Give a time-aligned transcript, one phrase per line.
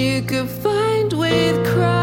[0.00, 1.99] you could find with Christ.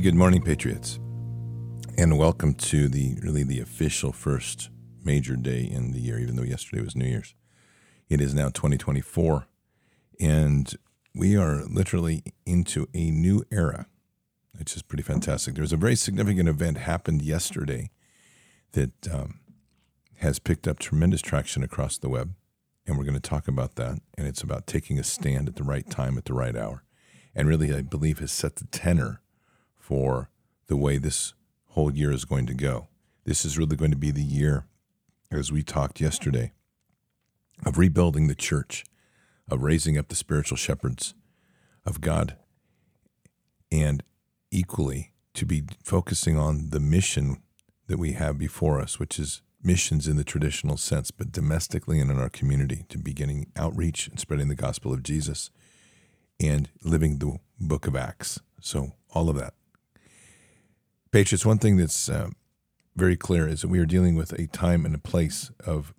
[0.00, 0.98] Hey, good morning, Patriots,
[1.98, 4.70] and welcome to the really the official first
[5.04, 6.18] major day in the year.
[6.18, 7.34] Even though yesterday was New Year's,
[8.08, 9.46] it is now 2024,
[10.18, 10.74] and
[11.14, 13.88] we are literally into a new era,
[14.58, 15.52] which is pretty fantastic.
[15.52, 17.90] There was a very significant event happened yesterday
[18.72, 19.40] that um,
[20.20, 22.32] has picked up tremendous traction across the web,
[22.86, 23.98] and we're going to talk about that.
[24.16, 26.84] And it's about taking a stand at the right time at the right hour,
[27.34, 29.20] and really, I believe, has set the tenor
[29.90, 30.30] for
[30.68, 31.34] the way this
[31.70, 32.86] whole year is going to go.
[33.24, 34.66] This is really going to be the year,
[35.32, 36.52] as we talked yesterday,
[37.66, 38.84] of rebuilding the church,
[39.50, 41.14] of raising up the spiritual shepherds
[41.84, 42.36] of God,
[43.72, 44.04] and
[44.52, 47.42] equally to be focusing on the mission
[47.88, 52.12] that we have before us, which is missions in the traditional sense, but domestically and
[52.12, 55.50] in our community, to beginning outreach and spreading the gospel of Jesus
[56.38, 58.38] and living the book of Acts.
[58.60, 59.54] So, all of that.
[61.12, 62.30] Patriots, one thing that's uh,
[62.94, 65.92] very clear is that we are dealing with a time and a place of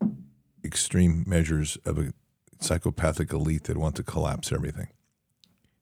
[0.64, 2.14] extreme measures of a
[2.62, 4.88] psychopathic elite that want to collapse everything.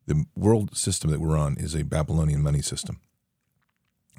[0.08, 3.02] The world system that we're on is a Babylonian money system.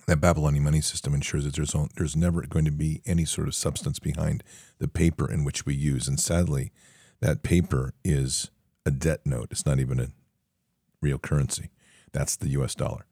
[0.07, 3.55] That Babylonian money system ensures that there's, there's never going to be any sort of
[3.57, 4.45] substance behind
[4.79, 6.07] the paper in which we use.
[6.07, 6.71] And sadly,
[7.21, 8.51] that paper is
[8.87, 9.49] a debt note.
[9.51, 10.09] It's not even a
[11.03, 11.71] real currency.
[12.13, 13.07] That's the US dollar.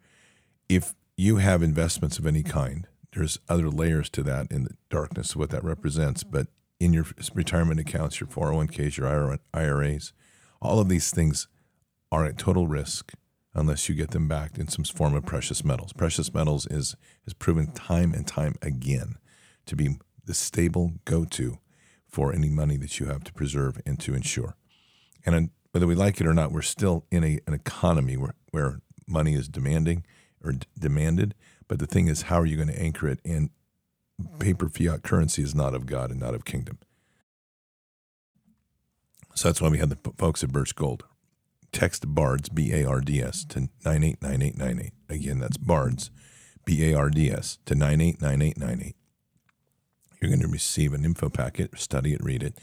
[0.69, 5.33] If you have investments of any kind, there's other layers to that in the darkness
[5.33, 6.23] of what that represents.
[6.23, 6.47] But
[6.79, 10.13] in your retirement accounts, your 401ks, your IRAs,
[10.63, 11.49] all of these things
[12.13, 13.13] are at total risk
[13.53, 15.93] unless you get them backed in some form of precious metals.
[15.93, 16.95] Precious metals is
[17.25, 19.17] has proven time and time again
[19.67, 21.59] to be the stable go to
[22.07, 24.55] for any money that you have to preserve and to insure.
[25.27, 25.41] And uh,
[25.73, 29.35] whether we like it or not, we're still in a, an economy where, where money
[29.35, 30.05] is demanding
[30.43, 31.35] or d- demanded.
[31.67, 33.21] But the thing is, how are you going to anchor it?
[33.25, 33.51] And
[34.39, 36.79] paper fiat currency is not of God and not of kingdom.
[39.35, 41.05] So that's why we had the folks at Birch Gold.
[41.71, 44.93] Text BARDS, B A R D S, to 989898.
[45.09, 46.11] Again, that's BARDS,
[46.65, 48.97] B A R D S, to 989898.
[50.21, 52.59] You're going to receive an info packet, study it, read it,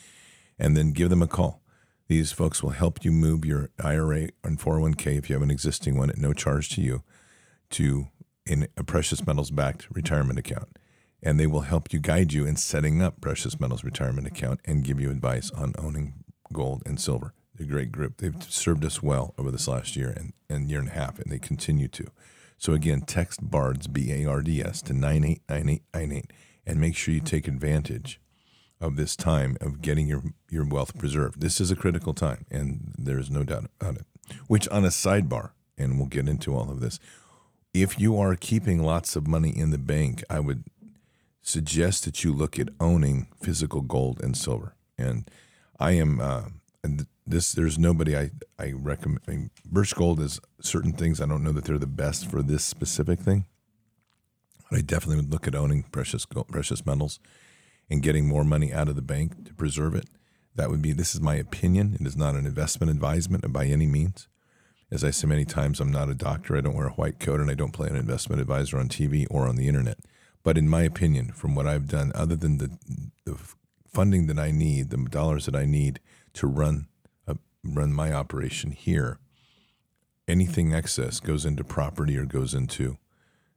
[0.60, 1.62] and then give them a call.
[2.08, 5.98] These folks will help you move your IRA and 401k if you have an existing
[5.98, 7.04] one at no charge to you
[7.76, 8.08] to
[8.46, 10.78] in a precious metals backed retirement account.
[11.22, 14.84] And they will help you guide you in setting up precious metals retirement account and
[14.84, 16.24] give you advice on owning
[16.54, 17.34] gold and silver.
[17.56, 18.18] They're a great group.
[18.18, 21.32] They've served us well over this last year and, and year and a half, and
[21.32, 22.08] they continue to.
[22.58, 26.32] So again, text BARDS, B A R D S, to 989898
[26.66, 28.20] and make sure you take advantage
[28.82, 31.42] of this time of getting your, your wealth preserved.
[31.42, 34.06] This is a critical time, and there's no doubt about it.
[34.48, 37.00] Which, on a sidebar, and we'll get into all of this,
[37.76, 40.64] if you are keeping lots of money in the bank, I would
[41.42, 44.76] suggest that you look at owning physical gold and silver.
[44.98, 45.30] And
[45.78, 46.44] I am, uh,
[46.86, 49.20] and this, there's nobody I, I recommend.
[49.28, 51.20] I mean, Birch Gold is certain things.
[51.20, 53.46] I don't know that they're the best for this specific thing.
[54.70, 57.20] But I definitely would look at owning precious gold, precious metals
[57.90, 60.06] and getting more money out of the bank to preserve it.
[60.56, 61.98] That would be, this is my opinion.
[62.00, 64.30] It is not an investment advisement by any means.
[64.92, 66.56] As I say many times, I'm not a doctor.
[66.56, 69.26] I don't wear a white coat and I don't play an investment advisor on TV
[69.30, 69.98] or on the internet.
[70.44, 72.78] But in my opinion, from what I've done, other than the,
[73.26, 73.36] the
[73.88, 76.00] funding that I need, the dollars that I need
[76.34, 76.88] to run
[77.28, 77.34] uh,
[77.64, 79.18] run my operation here,
[80.28, 82.98] anything excess goes into property or goes into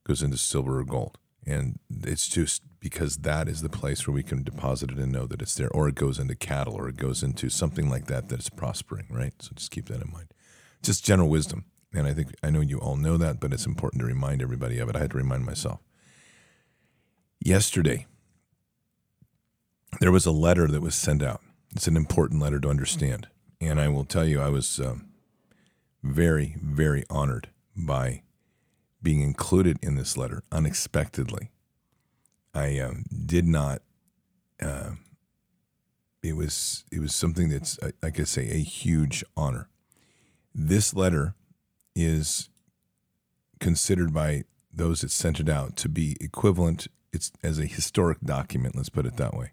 [0.05, 1.19] goes into silver or gold.
[1.47, 5.27] And it's just because that is the place where we can deposit it and know
[5.27, 8.29] that it's there, or it goes into cattle, or it goes into something like that
[8.29, 9.33] that is prospering, right?
[9.41, 10.29] So just keep that in mind.
[10.83, 11.65] Just general wisdom.
[11.95, 14.79] And I think I know you all know that, but it's important to remind everybody
[14.79, 14.97] of it.
[14.97, 15.81] I had to remind myself.
[17.41, 18.07] Yesterday,
[20.01, 21.41] there was a letter that was sent out.
[21.75, 23.29] It's an important letter to understand.
[23.61, 25.09] And I will tell you, I was um,
[26.03, 28.23] very, very honored by
[29.03, 31.51] being included in this letter unexpectedly.
[32.55, 33.83] I um, did not.
[34.61, 34.93] Uh,
[36.23, 39.69] it was it was something that's like I say a huge honor.
[40.55, 41.35] This letter
[41.95, 42.49] is
[43.61, 46.89] considered by those that sent it out to be equivalent.
[47.13, 48.77] It's as a historic document.
[48.77, 49.53] Let's put it that way.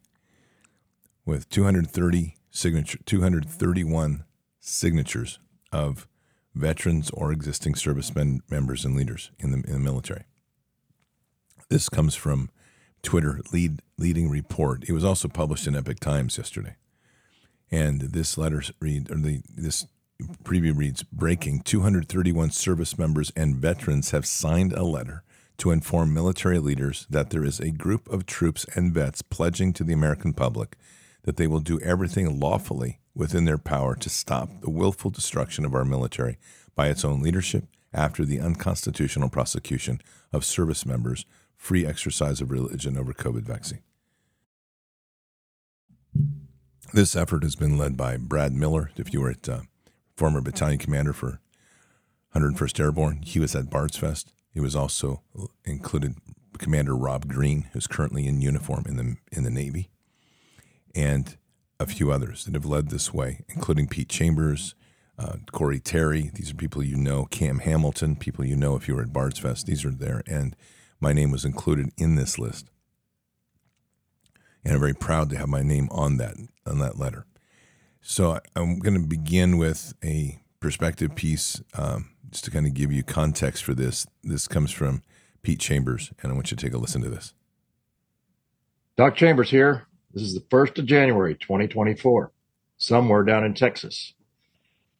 [1.25, 4.23] With 230 signature, 231
[4.59, 5.39] signatures
[5.71, 6.07] of
[6.53, 10.23] veterans or existing servicemen members and leaders in the, in the military.
[11.69, 12.49] This comes from
[13.01, 14.83] Twitter lead leading report.
[14.87, 16.75] It was also published in Epoch Times yesterday.
[17.71, 19.85] And this letter read or the this
[20.43, 25.23] preview reads breaking 231 service members and veterans have signed a letter
[25.57, 29.83] to inform military leaders that there is a group of troops and vets pledging to
[29.83, 30.77] the American public
[31.23, 35.73] that they will do everything lawfully within their power to stop the willful destruction of
[35.73, 36.37] our military
[36.75, 40.01] by its own leadership after the unconstitutional prosecution
[40.33, 41.25] of service members'
[41.55, 43.81] free exercise of religion over COVID vaccine.
[46.93, 48.91] This effort has been led by Brad Miller.
[48.97, 49.61] If you were at uh,
[50.15, 51.39] former battalion commander for
[52.35, 54.33] 101st Airborne, he was at Bards Fest.
[54.53, 55.21] He was also
[55.63, 56.15] included
[56.57, 59.89] Commander Rob Green, who's currently in uniform in the in the Navy,
[60.93, 61.37] and
[61.79, 64.75] a few others that have led this way, including Pete Chambers,
[65.19, 66.31] uh, Corey Terry.
[66.33, 67.25] These are people you know.
[67.25, 69.65] Cam Hamilton, people you know if you were at Bards Fest.
[69.65, 70.55] These are there, and
[70.99, 72.69] my name was included in this list,
[74.63, 77.25] and I'm very proud to have my name on that on that letter.
[78.07, 82.91] So I'm going to begin with a perspective piece, um, just to kind of give
[82.91, 84.05] you context for this.
[84.23, 85.01] This comes from
[85.41, 87.33] Pete Chambers, and I want you to take a listen to this.
[88.95, 89.87] Doc Chambers here.
[90.13, 92.31] This is the 1st of January, 2024,
[92.77, 94.13] somewhere down in Texas.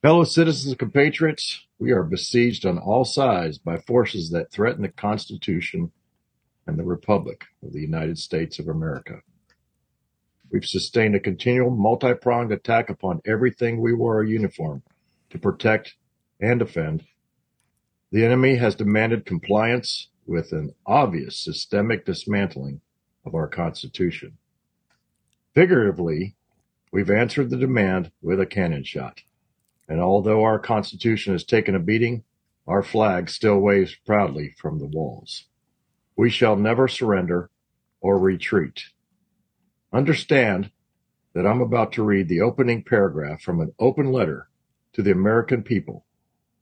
[0.02, 4.90] Fellow citizens and compatriots, we are besieged on all sides by forces that threaten the
[4.90, 5.92] Constitution
[6.66, 9.22] and the Republic of the United States of America.
[10.52, 14.84] We've sustained a continual multi pronged attack upon everything we wore a uniform
[15.32, 15.96] to protect
[16.40, 17.06] and defend.
[18.12, 22.82] The enemy has demanded compliance with an obvious systemic dismantling
[23.26, 24.38] of our Constitution.
[25.54, 26.36] Figuratively,
[26.92, 29.22] we've answered the demand with a cannon shot.
[29.88, 32.24] And although our Constitution has taken a beating,
[32.68, 35.46] our flag still waves proudly from the walls.
[36.16, 37.50] We shall never surrender
[38.02, 38.86] or retreat.
[39.94, 40.72] Understand
[41.34, 44.50] that I'm about to read the opening paragraph from an open letter
[44.94, 46.06] to the American people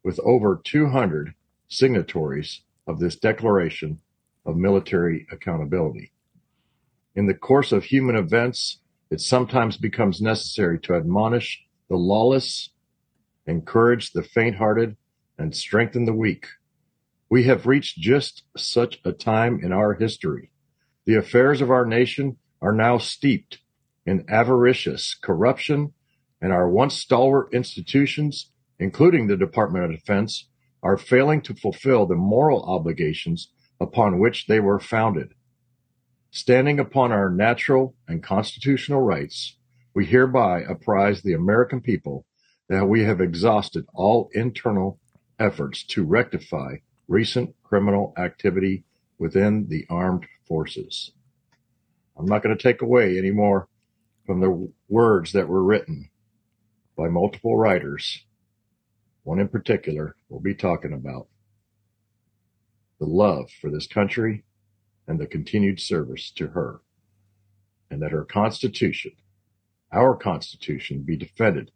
[0.03, 1.33] with over 200
[1.67, 3.99] signatories of this Declaration
[4.45, 6.11] of Military Accountability.
[7.15, 12.71] In the course of human events, it sometimes becomes necessary to admonish the lawless,
[13.45, 14.97] encourage the faint hearted,
[15.37, 16.47] and strengthen the weak.
[17.29, 20.49] We have reached just such a time in our history.
[21.05, 23.59] The affairs of our nation are now steeped
[24.05, 25.93] in avaricious corruption,
[26.41, 30.47] and our once stalwart institutions, including the Department of Defense,
[30.81, 35.33] are failing to fulfill the moral obligations upon which they were founded.
[36.31, 39.57] Standing upon our natural and constitutional rights,
[39.93, 42.25] we hereby apprise the American people
[42.69, 44.99] that we have exhausted all internal
[45.37, 46.75] efforts to rectify
[47.07, 48.83] recent criminal activity
[49.19, 51.11] within the armed forces.
[52.17, 53.67] I'm not going to take away any more
[54.25, 56.09] from the words that were written
[56.97, 58.25] by multiple writers.
[59.23, 61.27] One in particular we'll be talking about
[62.99, 64.43] the love for this country
[65.07, 66.81] and the continued service to her,
[67.89, 69.11] and that her Constitution,
[69.91, 71.71] our Constitution, be defended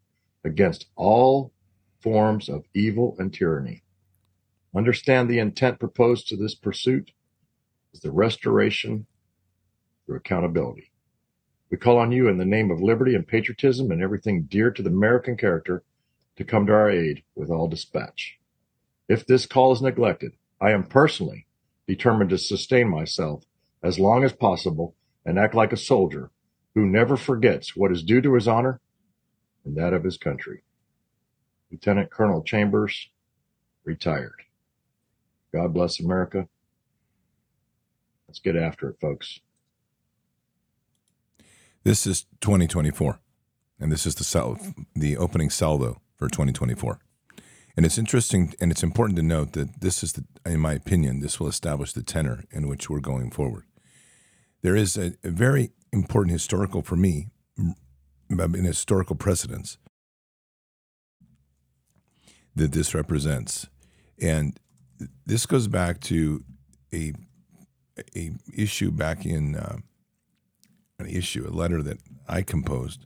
[0.46, 1.51] against all
[2.01, 3.84] forms of evil and tyranny.
[4.75, 7.12] Understand the intent proposed to this pursuit
[7.94, 9.08] is the restoration
[10.08, 10.92] through accountability.
[11.70, 14.82] We call on you in the name of liberty and patriotism and everything dear to
[14.82, 15.84] the American character
[16.38, 18.40] to come to our aid with all dispatch.
[19.10, 21.46] If this call is neglected, I am personally
[21.88, 23.44] determined to sustain myself
[23.84, 24.96] as long as possible
[25.26, 26.32] and act like a soldier
[26.74, 28.80] who never forgets what is due to his honor
[29.66, 30.64] and that of his country.
[31.70, 33.10] Lieutenant Colonel Chambers,
[33.84, 34.44] retired.
[35.54, 36.48] God bless America.
[38.28, 39.40] Let's get after it, folks.
[41.88, 43.17] This is 2024,
[43.79, 44.60] and this is the sal-
[44.94, 47.00] the opening salvo for 2024.
[47.77, 51.22] And it's interesting and it's important to note that this is, the, in my opinion,
[51.22, 53.63] this will establish the tenor in which we're going forward.
[54.63, 57.29] There is a, a very important historical, for me,
[58.27, 59.77] an historical precedence
[62.53, 63.65] that this represents.
[64.22, 64.60] And
[65.25, 66.44] this goes back to
[66.94, 67.13] a,
[68.13, 69.77] a issue back in uh,
[71.00, 73.06] an issue, a letter that I composed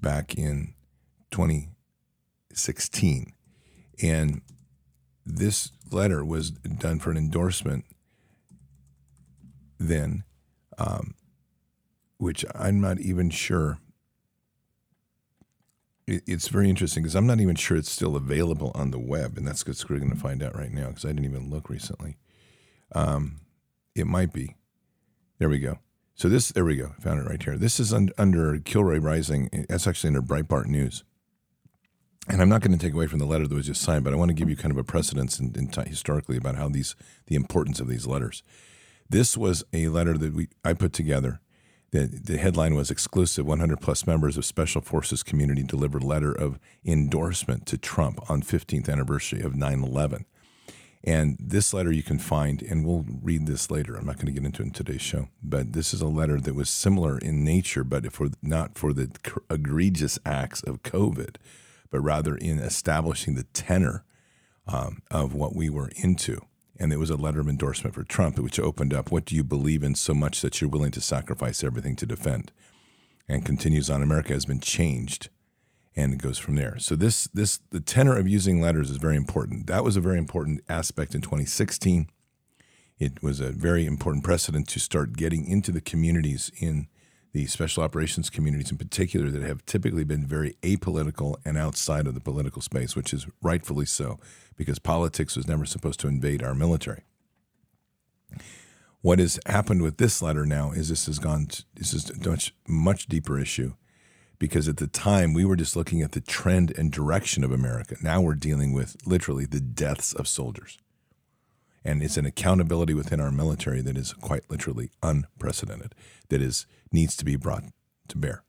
[0.00, 0.74] back in
[1.30, 3.32] 2016.
[4.02, 4.42] And
[5.24, 7.84] this letter was done for an endorsement
[9.78, 10.24] then,
[10.78, 11.14] um,
[12.16, 13.78] which I'm not even sure.
[16.06, 19.46] it's very interesting because I'm not even sure it's still available on the web, and
[19.46, 22.16] that's what we're going to find out right now because I didn't even look recently.
[22.92, 23.40] Um,
[23.94, 24.56] it might be.
[25.38, 25.78] There we go.
[26.18, 26.94] So this, there we go.
[26.98, 27.56] Found it right here.
[27.56, 29.66] This is un, under Kilroy Rising.
[29.68, 31.04] That's actually under Breitbart News.
[32.28, 34.12] And I'm not going to take away from the letter that was just signed, but
[34.12, 36.68] I want to give you kind of a precedence in, in t- historically about how
[36.68, 36.96] these,
[37.28, 38.42] the importance of these letters.
[39.08, 41.40] This was a letter that we I put together.
[41.92, 46.58] The, the headline was exclusive 100 plus members of Special Forces community delivered letter of
[46.84, 50.26] endorsement to Trump on 15th anniversary of 9 11.
[51.04, 53.94] And this letter you can find, and we'll read this later.
[53.94, 56.40] I'm not going to get into it in today's show, but this is a letter
[56.40, 59.10] that was similar in nature, but for not for the
[59.48, 61.36] egregious acts of COVID,
[61.90, 64.04] but rather in establishing the tenor
[64.66, 66.40] um, of what we were into.
[66.80, 69.44] And it was a letter of endorsement for Trump, which opened up what do you
[69.44, 72.52] believe in so much that you're willing to sacrifice everything to defend?
[73.28, 75.28] And continues on America has been changed
[75.96, 76.78] and it goes from there.
[76.78, 79.66] So this this the tenor of using letters is very important.
[79.66, 82.08] That was a very important aspect in 2016.
[82.98, 86.88] It was a very important precedent to start getting into the communities in
[87.32, 92.14] the special operations communities in particular that have typically been very apolitical and outside of
[92.14, 94.18] the political space, which is rightfully so,
[94.56, 97.02] because politics was never supposed to invade our military.
[99.00, 101.46] What has happened with this letter now is this has gone.
[101.46, 103.74] To, this is a much much deeper issue
[104.38, 107.96] because at the time we were just looking at the trend and direction of America.
[108.02, 110.78] Now we're dealing with literally the deaths of soldiers.
[111.84, 115.94] And it's an accountability within our military that is quite literally unprecedented,
[116.28, 117.64] that is needs to be brought
[118.08, 118.42] to bear.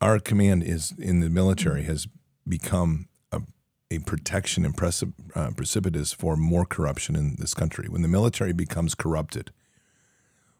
[0.00, 2.08] Our command is in the military has
[2.46, 3.42] become a,
[3.90, 7.88] a protection and precip, uh, precipitous for more corruption in this country.
[7.88, 9.52] When the military becomes corrupted,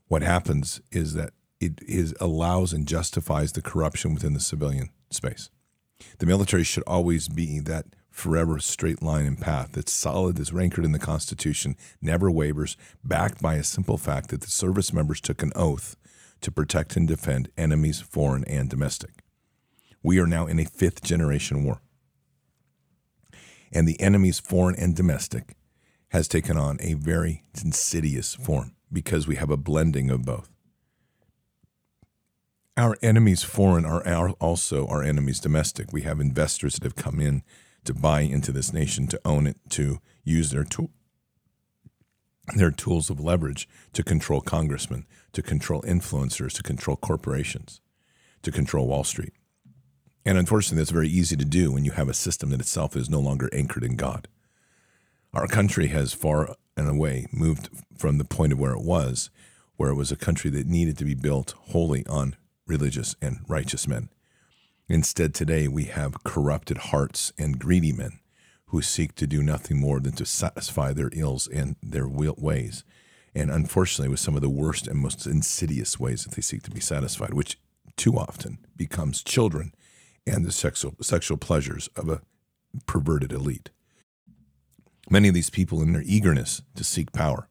[0.08, 1.32] what happens is that
[1.64, 5.50] it is allows and justifies the corruption within the civilian space.
[6.18, 10.84] The military should always be that forever straight line and path that's solid, that's anchored
[10.84, 15.42] in the Constitution, never wavers, backed by a simple fact that the service members took
[15.42, 15.96] an oath
[16.40, 19.22] to protect and defend enemies, foreign and domestic.
[20.02, 21.80] We are now in a fifth generation war.
[23.72, 25.56] And the enemies, foreign and domestic,
[26.10, 30.53] has taken on a very insidious form because we have a blending of both.
[32.76, 35.92] Our enemies, foreign, are our, also our enemies, domestic.
[35.92, 37.44] We have investors that have come in
[37.84, 40.90] to buy into this nation, to own it, to use their tool,
[42.56, 47.80] their tools of leverage to control congressmen, to control influencers, to control corporations,
[48.42, 49.34] to control Wall Street.
[50.24, 53.08] And unfortunately, that's very easy to do when you have a system that itself is
[53.08, 54.26] no longer anchored in God.
[55.32, 59.30] Our country has far and away moved from the point of where it was,
[59.76, 62.34] where it was a country that needed to be built wholly on
[62.66, 64.08] religious and righteous men.
[64.88, 68.20] Instead, today we have corrupted hearts and greedy men
[68.66, 72.84] who seek to do nothing more than to satisfy their ills and their ways.
[73.34, 76.70] And unfortunately, with some of the worst and most insidious ways that they seek to
[76.70, 77.58] be satisfied, which
[77.96, 79.74] too often becomes children
[80.26, 82.22] and the sexual, sexual pleasures of a
[82.86, 83.70] perverted elite.
[85.10, 87.48] Many of these people, in their eagerness to seek power,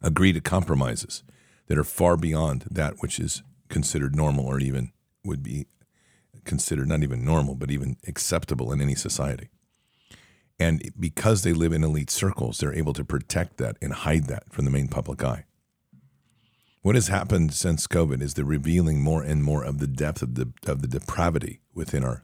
[0.00, 1.22] agree to compromises
[1.68, 4.92] that are far beyond that which is considered normal or even
[5.24, 5.66] would be
[6.44, 9.50] considered not even normal, but even acceptable in any society.
[10.58, 14.52] And because they live in elite circles, they're able to protect that and hide that
[14.52, 15.44] from the main public eye.
[16.82, 20.34] What has happened since COVID is the revealing more and more of the depth of
[20.36, 22.22] the of the depravity within our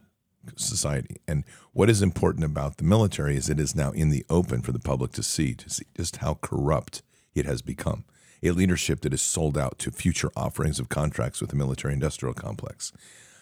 [0.55, 1.17] society.
[1.27, 4.71] And what is important about the military is it is now in the open for
[4.71, 8.05] the public to see, to see just how corrupt it has become.
[8.45, 12.33] A leadership that is sold out to future offerings of contracts with the military industrial
[12.33, 12.93] complex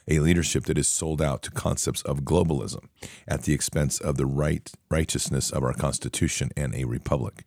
[0.07, 2.87] a leadership that is sold out to concepts of globalism
[3.27, 7.45] at the expense of the right righteousness of our Constitution and a republic.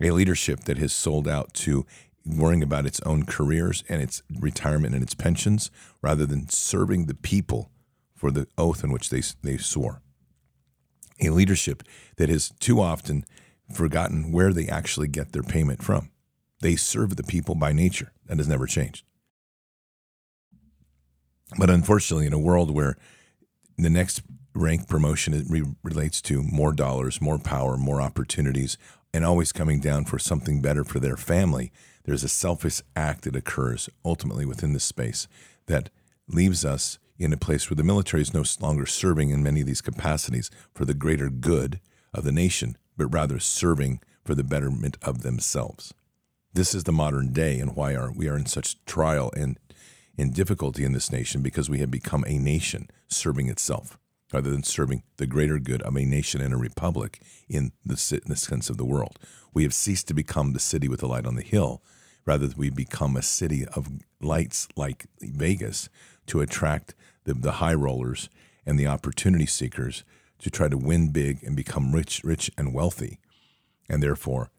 [0.00, 1.84] A leadership that has sold out to
[2.24, 5.70] worrying about its own careers and its retirement and its pensions
[6.02, 7.70] rather than serving the people
[8.14, 10.02] for the oath in which they, they swore.
[11.22, 11.82] A leadership
[12.16, 13.24] that has too often
[13.74, 16.10] forgotten where they actually get their payment from.
[16.60, 18.12] They serve the people by nature.
[18.26, 19.04] That has never changed.
[21.58, 22.96] But unfortunately, in a world where
[23.76, 24.22] the next
[24.54, 28.76] rank promotion re- relates to more dollars, more power, more opportunities,
[29.12, 31.72] and always coming down for something better for their family,
[32.04, 35.26] there's a selfish act that occurs ultimately within this space
[35.66, 35.90] that
[36.28, 39.66] leaves us in a place where the military is no longer serving in many of
[39.66, 41.80] these capacities for the greater good
[42.14, 45.92] of the nation, but rather serving for the betterment of themselves.
[46.52, 49.58] This is the modern day and why are, we are in such trial and
[50.16, 53.98] in difficulty in this nation because we have become a nation serving itself
[54.32, 58.28] rather than serving the greater good of a nation and a republic in the, in
[58.28, 59.18] the sense of the world.
[59.54, 61.82] We have ceased to become the city with the light on the hill.
[62.26, 63.88] Rather, we become a city of
[64.20, 65.88] lights like Vegas
[66.26, 68.28] to attract the, the high rollers
[68.66, 70.04] and the opportunity seekers
[70.40, 73.18] to try to win big and become rich, rich and wealthy,
[73.88, 74.50] and therefore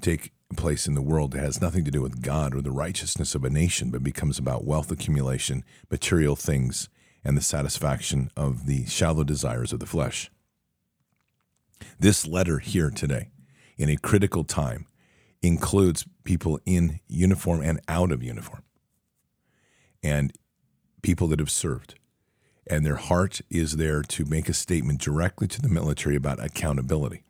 [0.00, 3.34] take place in the world that has nothing to do with God or the righteousness
[3.34, 6.88] of a nation, but becomes about wealth accumulation, material things,
[7.24, 10.30] and the satisfaction of the shallow desires of the flesh.
[11.98, 13.30] This letter here today,
[13.76, 14.86] in a critical time,
[15.40, 18.62] includes people in uniform and out of uniform,
[20.02, 20.32] and
[21.02, 21.96] people that have served.
[22.66, 27.24] And their heart is there to make a statement directly to the military about accountability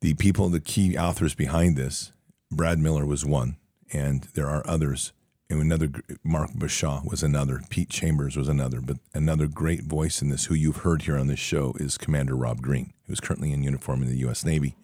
[0.00, 2.12] the people, the key authors behind this,
[2.50, 3.56] Brad Miller was one,
[3.92, 5.12] and there are others.
[5.48, 5.90] And another,
[6.22, 7.60] Mark Bashaw was another.
[7.70, 8.80] Pete Chambers was another.
[8.80, 12.36] But another great voice in this, who you've heard here on this show, is Commander
[12.36, 14.44] Rob Green, who's currently in uniform in the U.S.
[14.44, 14.76] Navy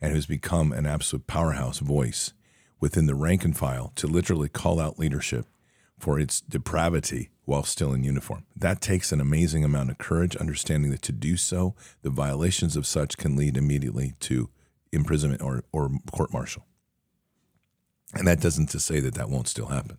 [0.00, 2.32] and who's become an absolute powerhouse voice
[2.80, 5.46] within the rank and file to literally call out leadership
[5.96, 8.44] for its depravity while still in uniform.
[8.54, 12.86] That takes an amazing amount of courage, understanding that to do so, the violations of
[12.86, 14.48] such can lead immediately to
[14.92, 16.64] imprisonment or, or court martial.
[18.14, 19.98] And that doesn't to say that that won't still happen.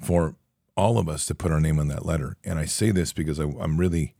[0.00, 0.34] For
[0.76, 3.38] all of us to put our name on that letter, and I say this because
[3.38, 4.14] I, am really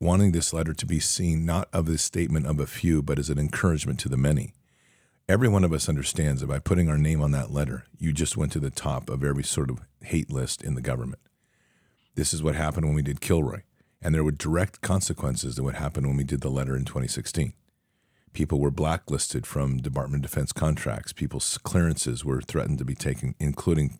[0.00, 3.28] wanting this letter to be seen not of the statement of a few, but as
[3.28, 4.54] an encouragement to the many
[5.28, 8.36] every one of us understands that by putting our name on that letter, you just
[8.36, 11.20] went to the top of every sort of hate list in the government.
[12.14, 13.60] This is what happened when we did Kilroy.
[14.00, 17.52] And there were direct consequences to what happened when we did the letter in 2016.
[18.32, 21.12] People were blacklisted from Department of Defense contracts.
[21.12, 23.98] People's clearances were threatened to be taken, including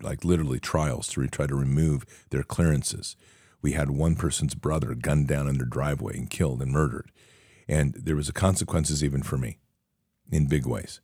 [0.00, 3.16] like literally trials to try to remove their clearances.
[3.62, 7.10] We had one person's brother gunned down in their driveway and killed and murdered.
[7.66, 9.58] And there was a consequences even for me
[10.30, 11.00] in big ways.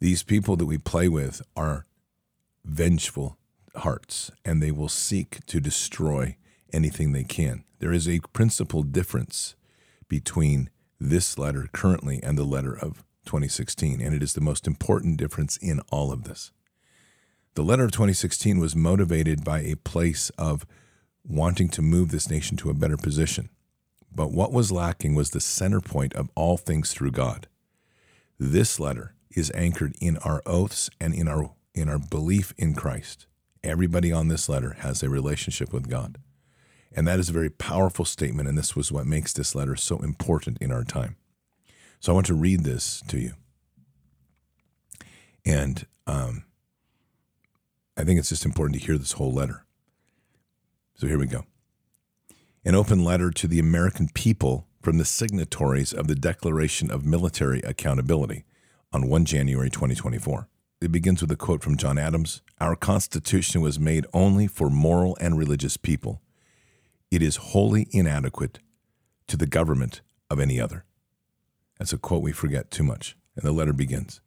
[0.00, 1.84] These people that we play with are
[2.64, 3.36] vengeful
[3.76, 6.36] hearts and they will seek to destroy
[6.72, 7.64] anything they can.
[7.78, 9.54] There is a principal difference
[10.08, 15.16] between this letter currently and the letter of 2016, and it is the most important
[15.16, 16.50] difference in all of this.
[17.54, 20.66] The letter of 2016 was motivated by a place of
[21.24, 23.50] wanting to move this nation to a better position.
[24.14, 27.46] But what was lacking was the center point of all things through God.
[28.38, 33.26] This letter is anchored in our oaths and in our in our belief in Christ.
[33.62, 36.18] Everybody on this letter has a relationship with God.
[36.92, 39.98] And that is a very powerful statement, and this was what makes this letter so
[39.98, 41.16] important in our time.
[42.00, 43.32] So I want to read this to you.
[45.44, 46.44] And um,
[47.96, 49.64] I think it's just important to hear this whole letter.
[50.94, 51.44] So here we go.
[52.64, 57.60] An open letter to the American people from the signatories of the Declaration of Military
[57.60, 58.46] Accountability
[58.90, 60.48] on 1 January 2024.
[60.80, 65.14] It begins with a quote from John Adams Our Constitution was made only for moral
[65.20, 66.22] and religious people.
[67.10, 68.60] It is wholly inadequate
[69.26, 70.86] to the government of any other.
[71.78, 73.14] That's a quote we forget too much.
[73.36, 74.22] And the letter begins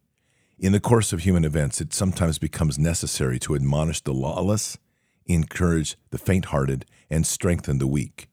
[0.59, 4.77] In the course of human events, it sometimes becomes necessary to admonish the lawless,
[5.25, 8.27] encourage the faint hearted, and strengthen the weak.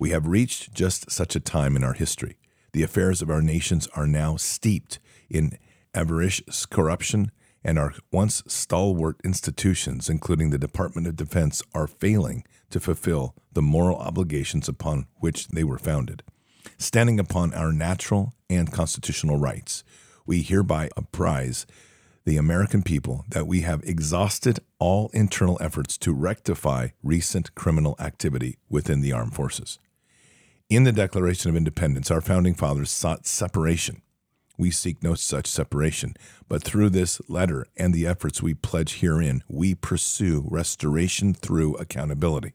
[0.00, 2.38] We have reached just such a time in our history.
[2.72, 5.58] The affairs of our nations are now steeped in
[5.94, 7.30] avaricious corruption,
[7.62, 13.60] and our once stalwart institutions, including the Department of Defense, are failing to fulfill the
[13.60, 16.22] moral obligations upon which they were founded.
[16.78, 19.84] Standing upon our natural and constitutional rights,
[20.24, 21.66] we hereby apprise
[22.24, 28.56] the American people that we have exhausted all internal efforts to rectify recent criminal activity
[28.70, 29.78] within the armed forces.
[30.70, 34.02] In the Declaration of Independence, our founding fathers sought separation
[34.60, 36.14] we seek no such separation,
[36.46, 42.52] but through this letter and the efforts we pledge herein, we pursue restoration through accountability.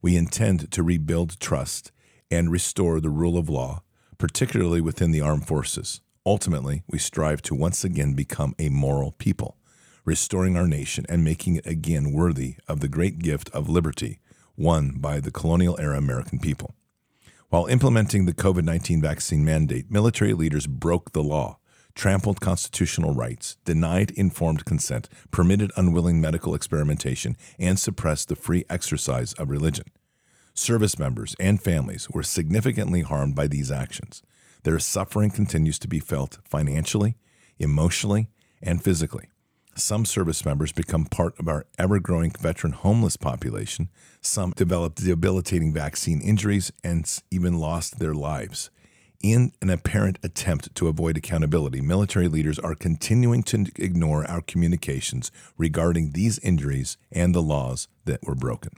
[0.00, 1.92] We intend to rebuild trust
[2.30, 3.82] and restore the rule of law,
[4.16, 6.00] particularly within the armed forces.
[6.24, 9.58] Ultimately, we strive to once again become a moral people,
[10.06, 14.20] restoring our nation and making it again worthy of the great gift of liberty
[14.56, 16.74] won by the colonial era American people.
[17.50, 21.58] While implementing the COVID 19 vaccine mandate, military leaders broke the law,
[21.94, 29.32] trampled constitutional rights, denied informed consent, permitted unwilling medical experimentation, and suppressed the free exercise
[29.32, 29.86] of religion.
[30.52, 34.22] Service members and families were significantly harmed by these actions.
[34.64, 37.16] Their suffering continues to be felt financially,
[37.58, 38.28] emotionally,
[38.60, 39.30] and physically.
[39.78, 43.90] Some service members become part of our ever growing veteran homeless population.
[44.20, 48.70] Some develop debilitating vaccine injuries and even lost their lives.
[49.22, 55.30] In an apparent attempt to avoid accountability, military leaders are continuing to ignore our communications
[55.56, 58.72] regarding these injuries and the laws that were broken.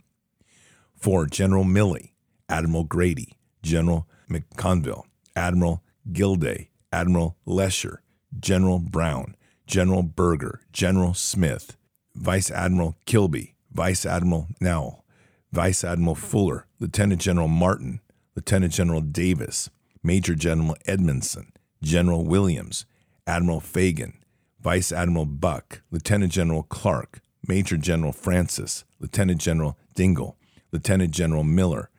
[0.95, 2.11] For General Milley,
[2.47, 5.03] Admiral Grady, General McConville,
[5.35, 7.97] Admiral Gilday, Admiral Lescher,
[8.39, 9.35] General Brown,
[9.71, 11.77] General Berger, General Smith,
[12.13, 15.05] Vice Admiral Kilby, Vice Admiral Nowell,
[15.53, 18.01] Vice Admiral Fuller, Lieutenant General Martin,
[18.35, 19.69] Lieutenant General Davis,
[20.03, 22.85] Major General Edmondson, General Williams,
[23.25, 24.21] Admiral Fagan,
[24.59, 30.35] Vice Admiral Buck, Lieutenant General Clark, Major General Francis, Lieutenant General Dingle,
[30.73, 31.89] Lieutenant General Miller,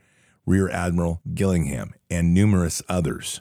[0.44, 3.40] Rear Admiral Gillingham, and numerous others.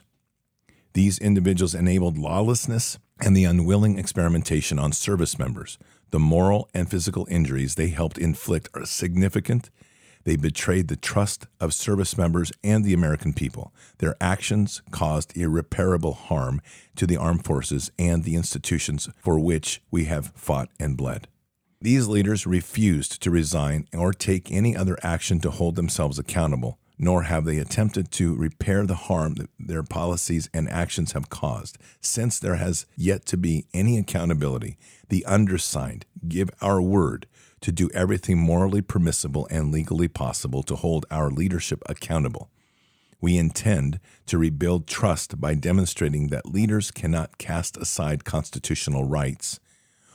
[0.94, 5.78] These individuals enabled lawlessness and the unwilling experimentation on service members.
[6.10, 9.70] The moral and physical injuries they helped inflict are significant.
[10.24, 13.72] They betrayed the trust of service members and the American people.
[13.98, 16.60] Their actions caused irreparable harm
[16.96, 21.28] to the armed forces and the institutions for which we have fought and bled.
[21.80, 27.24] These leaders refused to resign or take any other action to hold themselves accountable nor
[27.24, 31.76] have they attempted to repair the harm that their policies and actions have caused.
[32.00, 37.26] Since there has yet to be any accountability, the undersigned give our word
[37.60, 42.50] to do everything morally permissible and legally possible to hold our leadership accountable.
[43.20, 49.58] We intend to rebuild trust by demonstrating that leaders cannot cast aside constitutional rights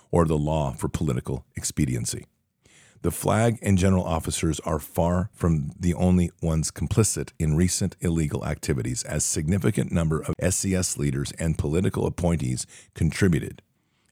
[0.10, 2.28] or the law for political expediency.
[3.04, 8.46] The flag and general officers are far from the only ones complicit in recent illegal
[8.46, 13.62] activities, as significant number of SES leaders and political appointees contributed.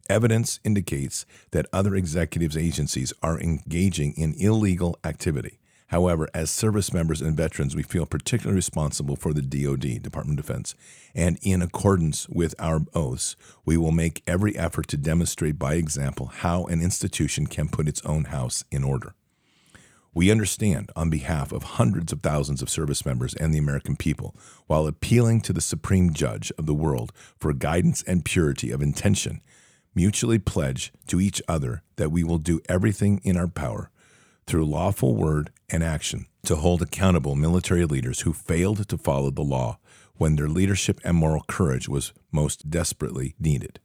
[0.08, 5.60] Evidence indicates that other executives agencies are engaging in illegal activity.
[5.88, 10.46] However, as service members and veterans, we feel particularly responsible for the DoD, Department of
[10.46, 10.74] Defense,
[11.14, 16.28] and in accordance with our oaths, we will make every effort to demonstrate by example
[16.28, 19.14] how an institution can put its own house in order.
[20.12, 24.34] We understand, on behalf of hundreds of thousands of service members and the American people,
[24.66, 29.42] while appealing to the Supreme Judge of the world for guidance and purity of intention,
[29.94, 33.92] mutually pledge to each other that we will do everything in our power
[34.48, 39.42] through lawful word and action to hold accountable military leaders who failed to follow the
[39.42, 39.80] law
[40.18, 43.80] when their leadership and moral courage was most desperately needed.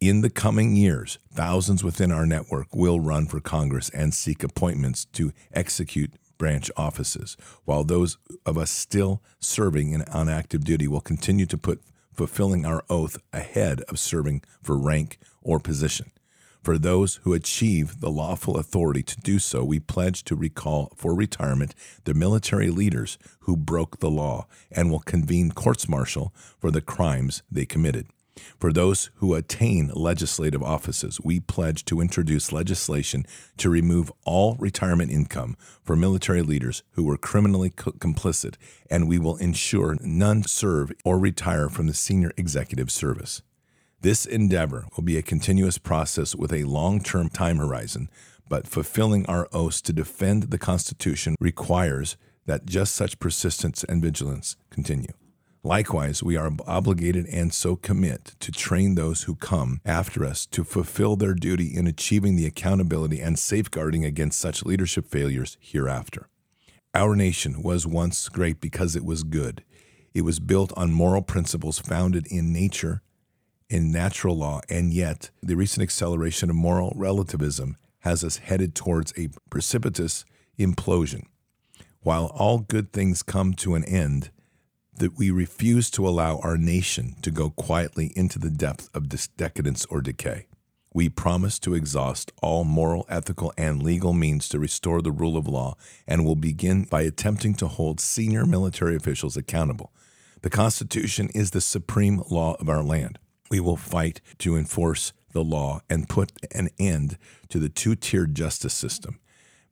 [0.00, 5.04] In the coming years, thousands within our network will run for Congress and seek appointments
[5.06, 11.00] to execute branch offices, while those of us still serving in, on active duty will
[11.00, 11.82] continue to put
[12.14, 16.12] fulfilling our oath ahead of serving for rank or position.
[16.62, 21.14] For those who achieve the lawful authority to do so, we pledge to recall for
[21.14, 26.80] retirement the military leaders who broke the law and will convene courts martial for the
[26.80, 28.06] crimes they committed.
[28.58, 35.10] For those who attain legislative offices, we pledge to introduce legislation to remove all retirement
[35.10, 38.54] income for military leaders who were criminally co- complicit,
[38.90, 43.42] and we will ensure none serve or retire from the senior executive service.
[44.00, 48.08] This endeavor will be a continuous process with a long term time horizon,
[48.48, 54.56] but fulfilling our oaths to defend the Constitution requires that just such persistence and vigilance
[54.70, 55.12] continue.
[55.64, 60.62] Likewise, we are obligated and so commit to train those who come after us to
[60.62, 66.28] fulfill their duty in achieving the accountability and safeguarding against such leadership failures hereafter.
[66.94, 69.64] Our nation was once great because it was good.
[70.14, 73.02] It was built on moral principles founded in nature,
[73.68, 79.12] in natural law, and yet the recent acceleration of moral relativism has us headed towards
[79.16, 80.24] a precipitous
[80.58, 81.24] implosion.
[82.00, 84.30] While all good things come to an end,
[84.96, 89.84] that we refuse to allow our nation to go quietly into the depth of decadence
[89.86, 90.46] or decay.
[90.94, 95.46] We promise to exhaust all moral, ethical, and legal means to restore the rule of
[95.46, 95.76] law
[96.06, 99.92] and will begin by attempting to hold senior military officials accountable.
[100.42, 103.18] The Constitution is the supreme law of our land.
[103.50, 108.34] We will fight to enforce the law and put an end to the two tiered
[108.34, 109.18] justice system.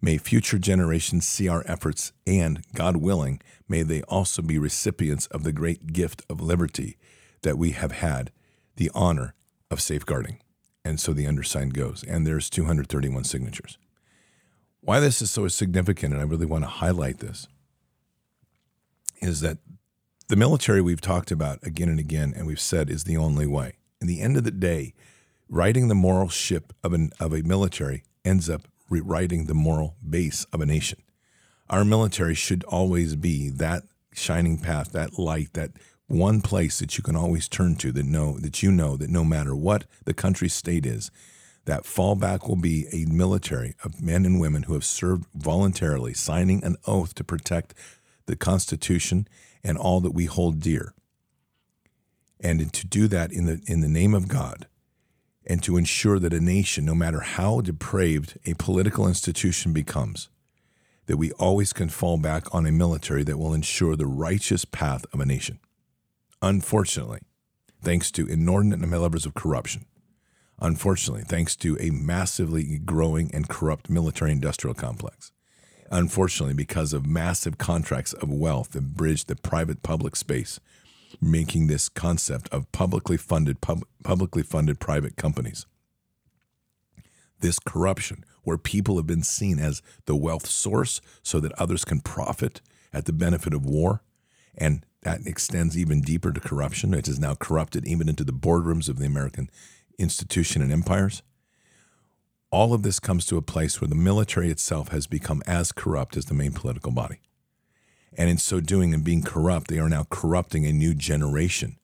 [0.01, 5.43] May future generations see our efforts, and, God willing, may they also be recipients of
[5.43, 6.99] the great gift of liberty
[7.43, 8.31] that we have had
[8.77, 9.35] the honor
[9.71, 10.41] of safeguarding.
[10.85, 12.05] And so the undersigned goes.
[12.07, 13.79] And there's 231 signatures.
[14.81, 17.49] Why this is so significant, and I really want to highlight this,
[19.21, 19.59] is that
[20.29, 23.77] the military we've talked about again and again, and we've said is the only way.
[24.01, 24.95] In the end of the day,
[25.49, 30.45] riding the moral ship of, an, of a military ends up rewriting the moral base
[30.53, 31.01] of a nation.
[31.71, 35.73] Our military should always be that shining path, that light, that
[36.09, 39.25] one place that you can always turn to that know that you know that no
[39.25, 41.11] matter what the country state is,
[41.65, 46.63] that fallback will be a military of men and women who have served voluntarily, signing
[46.63, 47.75] an oath to protect
[48.27, 49.27] the Constitution
[49.67, 50.95] and all that we hold dear.
[52.41, 54.67] And to do that in the in the name of God
[55.47, 60.29] and to ensure that a nation, no matter how depraved a political institution becomes,
[61.07, 65.05] that we always can fall back on a military that will ensure the righteous path
[65.13, 65.59] of a nation.
[66.43, 67.21] Unfortunately,
[67.81, 69.87] thanks to inordinate levels of corruption,
[70.61, 75.33] unfortunately, thanks to a massively growing and corrupt military industrial complex,
[75.91, 80.61] unfortunately, because of massive contracts of wealth that bridge the private public space
[81.21, 85.67] making this concept of publicly funded pub, publicly funded private companies.
[87.41, 92.01] This corruption, where people have been seen as the wealth source so that others can
[92.01, 92.61] profit
[92.93, 94.03] at the benefit of war,
[94.57, 96.95] and that extends even deeper to corruption.
[96.95, 99.51] It is now corrupted even into the boardrooms of the American
[99.99, 101.23] institution and empires.
[102.57, 106.17] All of this comes to a place where the military itself has become as corrupt
[106.17, 107.21] as the main political body.
[108.17, 111.77] And in so doing and being corrupt, they are now corrupting a new generation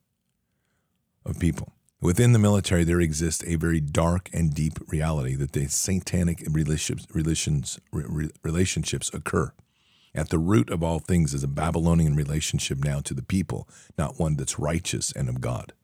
[1.27, 1.75] of people.
[2.01, 7.07] Within the military, there exists a very dark and deep reality that the satanic relationships,
[7.15, 7.79] relations,
[8.43, 9.53] relationships occur.
[10.15, 14.19] At the root of all things is a Babylonian relationship now to the people, not
[14.19, 15.75] one that's righteous and of God.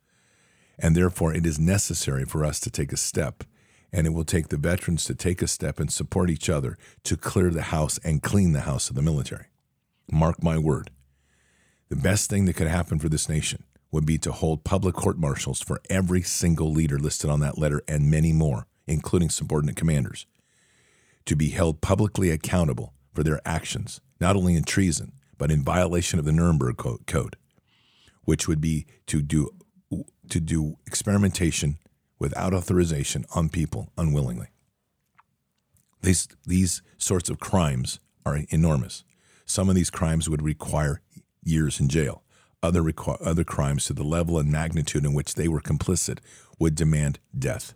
[0.79, 3.44] And therefore, it is necessary for us to take a step,
[3.92, 7.16] and it will take the veterans to take a step and support each other to
[7.16, 9.46] clear the house and clean the house of the military.
[10.11, 10.90] Mark my word.
[11.88, 15.18] The best thing that could happen for this nation would be to hold public court
[15.18, 20.27] martials for every single leader listed on that letter and many more, including subordinate commanders,
[21.24, 26.18] to be held publicly accountable for their actions, not only in treason, but in violation
[26.18, 27.37] of the Nuremberg Code,
[28.24, 29.51] which would be to do,
[30.29, 31.79] to do experimentation
[32.18, 34.48] without authorization on people unwillingly.
[36.02, 39.04] These, these sorts of crimes are enormous.
[39.44, 41.00] Some of these crimes would require
[41.42, 42.22] years in jail.
[42.62, 46.18] Other, requ- other crimes to the level and magnitude in which they were complicit
[46.59, 47.74] would demand death.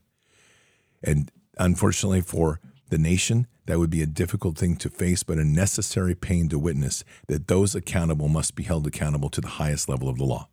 [1.02, 5.44] And unfortunately for the nation, that would be a difficult thing to face, but a
[5.44, 10.08] necessary pain to witness that those accountable must be held accountable to the highest level
[10.08, 10.48] of the law.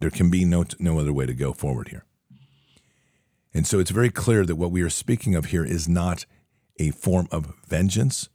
[0.00, 2.04] There can be no, no other way to go forward here.
[3.58, 6.26] And so it's very clear that what we are speaking of here is not
[6.78, 8.28] a form of vengeance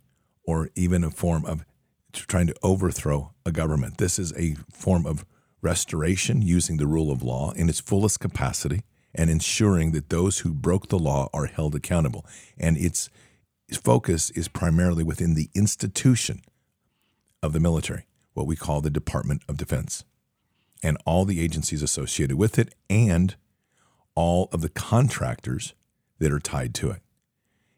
[0.46, 1.64] or even a form of
[2.12, 4.00] trying to overthrow a government.
[4.00, 5.24] This is a form of
[5.62, 8.82] restoration using the rule of law in its fullest capacity
[9.16, 12.26] and ensuring that those who broke the law are held accountable.
[12.58, 13.10] And its
[13.82, 16.42] focus is primarily within the institution
[17.42, 20.04] of the military, what we call the Department of Defense,
[20.84, 23.38] and all the agencies associated with it, and
[24.16, 25.74] all of the contractors
[26.20, 27.02] that are tied to it.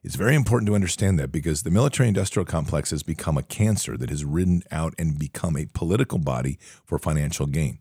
[0.03, 3.97] It's very important to understand that because the military industrial complex has become a cancer
[3.97, 7.79] that has ridden out and become a political body for financial gain.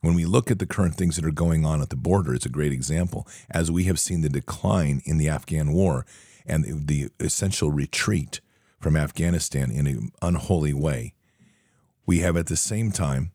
[0.00, 2.46] When we look at the current things that are going on at the border, it's
[2.46, 3.26] a great example.
[3.50, 6.06] As we have seen the decline in the Afghan war
[6.46, 8.40] and the essential retreat
[8.78, 11.14] from Afghanistan in an unholy way,
[12.06, 13.32] we have at the same time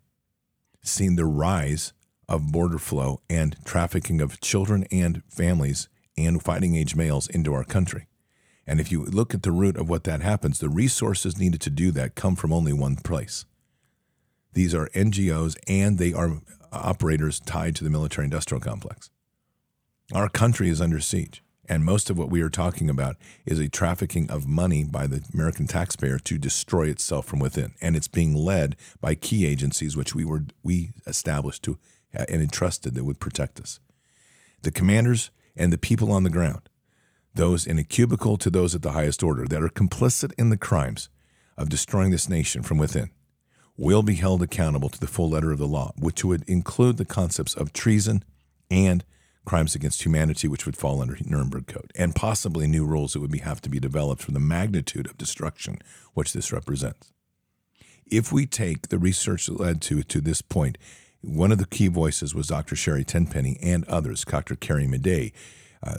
[0.82, 1.92] seen the rise
[2.30, 7.64] of border flow and trafficking of children and families and fighting age males into our
[7.64, 8.08] country.
[8.68, 11.72] And if you look at the root of what that happens, the resources needed to
[11.72, 13.46] do that come from only one place.
[14.54, 19.10] These are NGOs and they are operators tied to the military industrial complex.
[20.14, 21.44] Our country is under siege.
[21.68, 23.16] And most of what we are talking about
[23.46, 27.76] is a trafficking of money by the American taxpayer to destroy itself from within.
[27.80, 31.78] And it's being led by key agencies which we were we established to
[32.18, 33.80] Uh, and entrusted that would protect us.
[34.64, 36.70] The commanders and the people on the ground
[37.36, 40.58] those in a cubicle to those at the highest order that are complicit in the
[40.58, 41.10] crimes
[41.58, 43.12] of destroying this nation from within
[43.78, 47.06] will be held accountable to the full letter of the law, which would include the
[47.06, 48.24] concepts of treason
[48.70, 49.06] and
[49.46, 53.32] crimes against humanity, which would fall under Nuremberg Code, and possibly new rules that would
[53.32, 55.80] be, have to be developed for the magnitude of destruction
[56.14, 57.14] which this represents.
[58.06, 60.78] If we take the research that led to to this point,
[61.22, 62.76] one of the key voices was Dr.
[62.76, 64.56] Sherri Tenpenny and others, Dr.
[64.56, 65.34] Carrie Madej,
[65.84, 65.98] uh,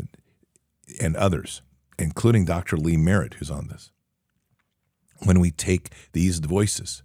[1.00, 1.62] and others,
[1.98, 2.76] including Dr.
[2.76, 3.90] Lee Merritt, who's on this.
[5.24, 7.02] When we take these voices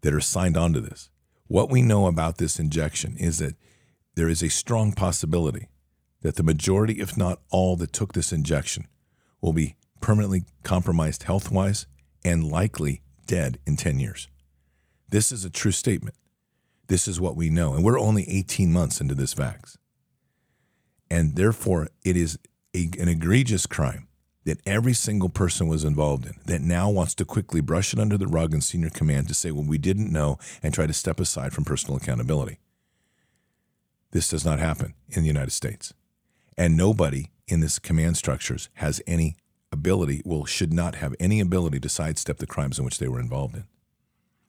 [0.00, 1.10] that are signed onto this,
[1.46, 3.54] what we know about this injection is that
[4.14, 5.68] there is a strong possibility
[6.22, 8.88] that the majority, if not all, that took this injection
[9.40, 11.86] will be permanently compromised health wise
[12.24, 14.28] and likely dead in 10 years.
[15.08, 16.16] This is a true statement.
[16.88, 17.74] This is what we know.
[17.74, 19.76] And we're only 18 months into this vax.
[21.10, 22.38] And therefore, it is
[22.74, 24.08] a, an egregious crime
[24.44, 28.16] that every single person was involved in that now wants to quickly brush it under
[28.16, 31.20] the rug in senior command to say, well, we didn't know and try to step
[31.20, 32.58] aside from personal accountability.
[34.12, 35.92] This does not happen in the United States.
[36.56, 39.36] And nobody in this command structures has any
[39.70, 43.20] ability, well, should not have any ability to sidestep the crimes in which they were
[43.20, 43.64] involved in.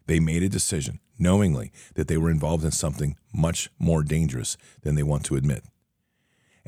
[0.05, 4.95] They made a decision knowingly that they were involved in something much more dangerous than
[4.95, 5.63] they want to admit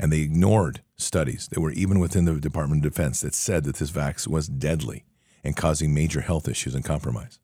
[0.02, 3.76] and they ignored studies that were even within the Department of Defense that said that
[3.76, 5.06] this vax was deadly
[5.44, 7.40] and causing major health issues and compromise.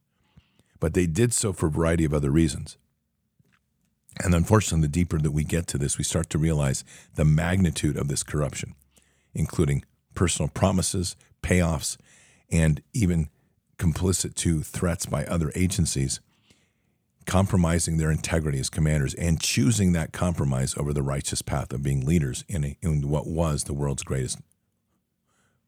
[0.80, 2.78] But they did so for a variety of other reasons.
[4.24, 7.96] And unfortunately, the deeper that we get to this, we start to realize the magnitude
[7.96, 8.74] of this corruption,
[9.36, 9.84] including
[10.16, 11.98] personal promises, payoffs,
[12.52, 13.30] and even
[13.78, 16.20] complicit to threats by other agencies
[17.28, 22.06] compromising their integrity as commanders and choosing that compromise over the righteous path of being
[22.06, 24.40] leaders in, a, in what was the world's greatest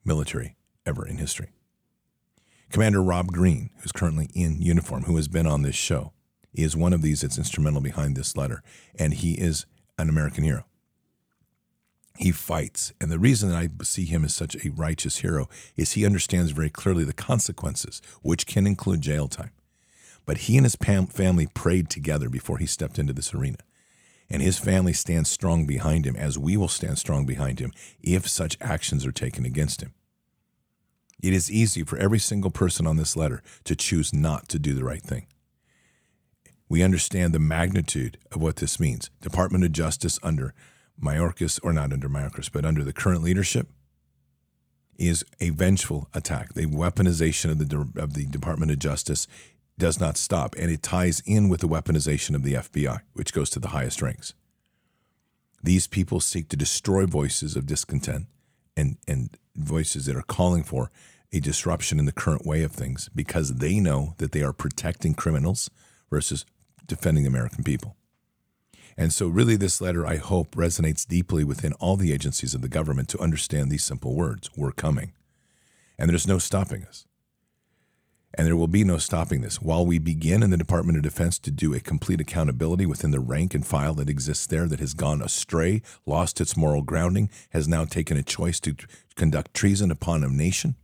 [0.04, 0.56] military
[0.86, 1.50] ever in history.
[2.72, 6.14] Commander Rob Green, who's currently in uniform, who has been on this show,
[6.54, 8.64] is one of these that's instrumental behind this letter,
[8.98, 9.66] and he is
[9.98, 10.66] an American hero.
[12.18, 15.94] He fights, and the reason that I see him as such a righteous hero is
[15.94, 19.52] he understands very clearly the consequences, which can include jail time.
[20.30, 23.58] But he and his family prayed together before he stepped into this arena.
[24.30, 28.30] And his family stands strong behind him, as we will stand strong behind him if
[28.30, 29.96] such actions are taken against him.
[31.20, 34.76] It is easy for every single person on this letter to choose not to do
[34.76, 35.26] the right thing.
[36.70, 39.10] We understand the magnitude of what this means.
[39.22, 40.54] Department of Justice under
[41.02, 43.68] Mayorkas, or not under Mayorkas, but under the current leadership,
[44.96, 46.54] is a vengeful attack.
[46.54, 49.26] The weaponization of the of the Department of Justice
[49.80, 53.50] does not stop, and it ties in with the weaponization of the FBI, which goes
[53.52, 54.34] to the highest ranks.
[55.64, 58.28] These people seek to destroy voices of discontent
[58.78, 60.92] and, and voices that are calling for
[61.34, 65.14] a disruption in the current way of things because they know that they are protecting
[65.14, 65.70] criminals
[66.10, 66.46] versus
[66.86, 67.96] defending the American people.
[68.98, 72.68] And so, really, this letter, I hope, resonates deeply within all the agencies of the
[72.68, 75.14] government to understand these simple words We're coming.
[75.98, 77.06] And there's no stopping us.
[78.36, 79.62] And there will be no stopping this.
[79.62, 83.20] While we begin in the Department of Defense to do a complete accountability within the
[83.20, 87.68] rank and file that exists there that has gone astray, lost its moral grounding, has
[87.68, 88.76] now taken a choice to
[89.16, 90.76] conduct treason upon a nation,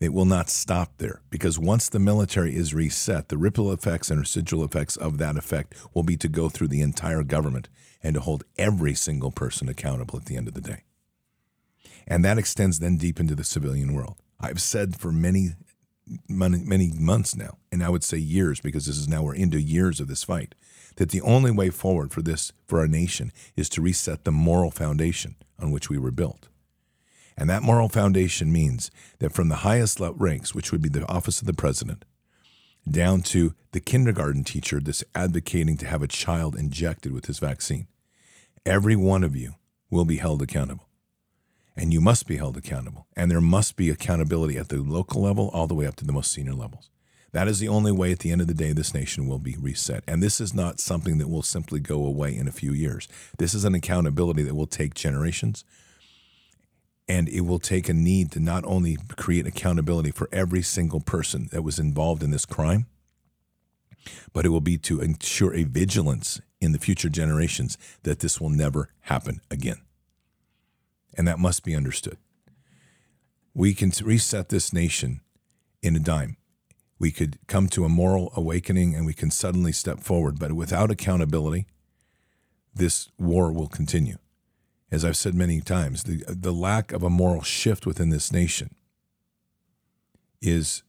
[0.00, 4.18] it will not stop there because once the military is reset, the ripple effects and
[4.18, 7.68] residual effects of that effect will be to go through the entire government
[8.02, 10.84] and to hold every single person accountable at the end of the day.
[12.06, 14.16] And that extends then deep into the civilian world.
[14.40, 15.50] I've said for many,
[16.28, 19.60] many, many months now, and I would say years because this is now we're into
[19.60, 20.54] years of this fight,
[20.96, 24.70] that the only way forward for this, for our nation, is to reset the moral
[24.70, 26.48] foundation on which we were built.
[27.36, 31.40] And that moral foundation means that from the highest ranks, which would be the office
[31.40, 32.04] of the president,
[32.90, 37.86] down to the kindergarten teacher that's advocating to have a child injected with this vaccine,
[38.66, 39.54] every one of you
[39.90, 40.89] will be held accountable.
[41.80, 43.06] And you must be held accountable.
[43.16, 46.12] And there must be accountability at the local level all the way up to the
[46.12, 46.90] most senior levels.
[47.32, 49.56] That is the only way at the end of the day this nation will be
[49.58, 50.04] reset.
[50.06, 53.08] And this is not something that will simply go away in a few years.
[53.38, 55.64] This is an accountability that will take generations,
[57.08, 61.48] and it will take a need to not only create accountability for every single person
[61.50, 62.88] that was involved in this crime,
[64.34, 68.50] but it will be to ensure a vigilance in the future generations that this will
[68.50, 69.80] never happen again.
[71.14, 72.18] And that must be understood.
[73.54, 75.20] We can reset this nation
[75.82, 76.36] in a dime.
[76.98, 80.90] We could come to a moral awakening and we can suddenly step forward, but without
[80.90, 81.66] accountability,
[82.74, 84.18] this war will continue
[84.90, 88.74] as I've said many times, the, the lack of a moral shift within this nation
[90.42, 90.82] is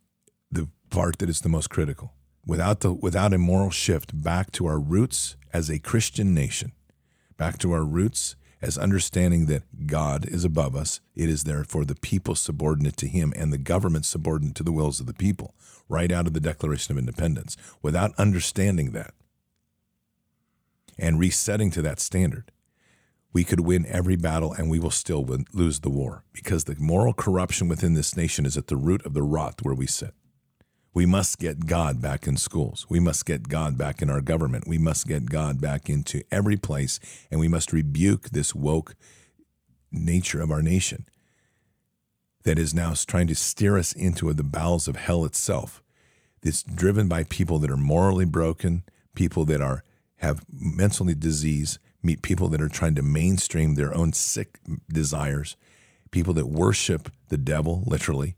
[0.52, 2.14] the part that is the most critical.
[2.46, 6.72] Without, the, without a moral shift back to our roots as a Christian nation,
[7.38, 11.96] back to our roots as understanding that God is above us, it is therefore the
[11.96, 15.56] people subordinate to Him and the government subordinate to the wills of the people,
[15.90, 17.58] right out of the Declaration of Independence.
[17.82, 19.14] Without understanding that
[21.00, 22.52] and resetting to that standard,
[23.34, 26.76] we could win every battle and we will still win, lose the war because the
[26.78, 30.14] moral corruption within this nation is at the root of the rot where we sit.
[30.94, 32.86] We must get God back in schools.
[32.90, 34.68] We must get God back in our government.
[34.68, 38.96] We must get God back into every place, and we must rebuke this woke
[39.92, 41.06] nature of our nation
[42.44, 45.82] that is now trying to steer us into the bowels of hell itself.
[46.44, 48.84] It's driven by people that are morally broken,
[49.16, 49.84] people that are
[50.18, 54.60] have mental disease, meet people that are trying to mainstream their own sick
[54.92, 55.56] desires,
[56.12, 58.36] people that worship the devil, literally,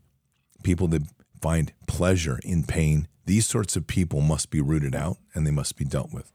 [0.62, 1.02] people that
[1.44, 3.06] find pleasure in pain.
[3.26, 6.32] These sorts of people must be rooted out and they must be dealt with.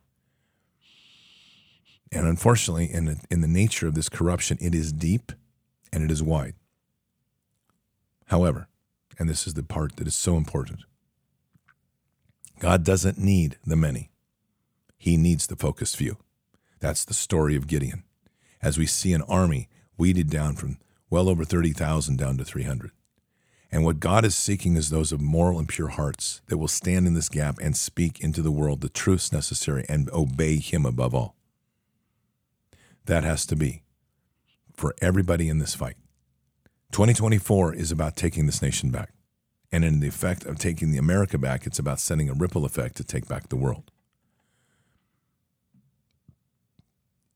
[2.11, 5.31] And unfortunately, in the, in the nature of this corruption, it is deep
[5.91, 6.53] and it is wide.
[8.27, 8.67] However,
[9.17, 10.81] and this is the part that is so important
[12.59, 14.11] God doesn't need the many,
[14.95, 16.17] He needs the focused few.
[16.81, 18.03] That's the story of Gideon.
[18.61, 20.77] As we see an army weeded down from
[21.09, 22.91] well over 30,000 down to 300.
[23.71, 27.05] And what God is seeking is those of moral and pure hearts that will stand
[27.05, 31.13] in this gap and speak into the world the truths necessary and obey Him above
[31.13, 31.35] all.
[33.05, 33.83] That has to be
[34.75, 35.97] for everybody in this fight.
[36.91, 39.11] 2024 is about taking this nation back.
[39.71, 42.97] And in the effect of taking the America back, it's about sending a ripple effect
[42.97, 43.91] to take back the world.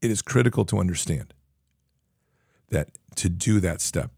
[0.04, 1.34] it is critical to understand
[2.70, 4.12] that to do that step,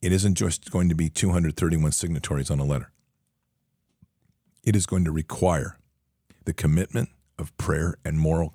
[0.00, 2.90] it isn't just going to be 231 signatories on a letter.
[4.64, 5.76] It is going to require
[6.44, 8.54] the commitment of prayer and moral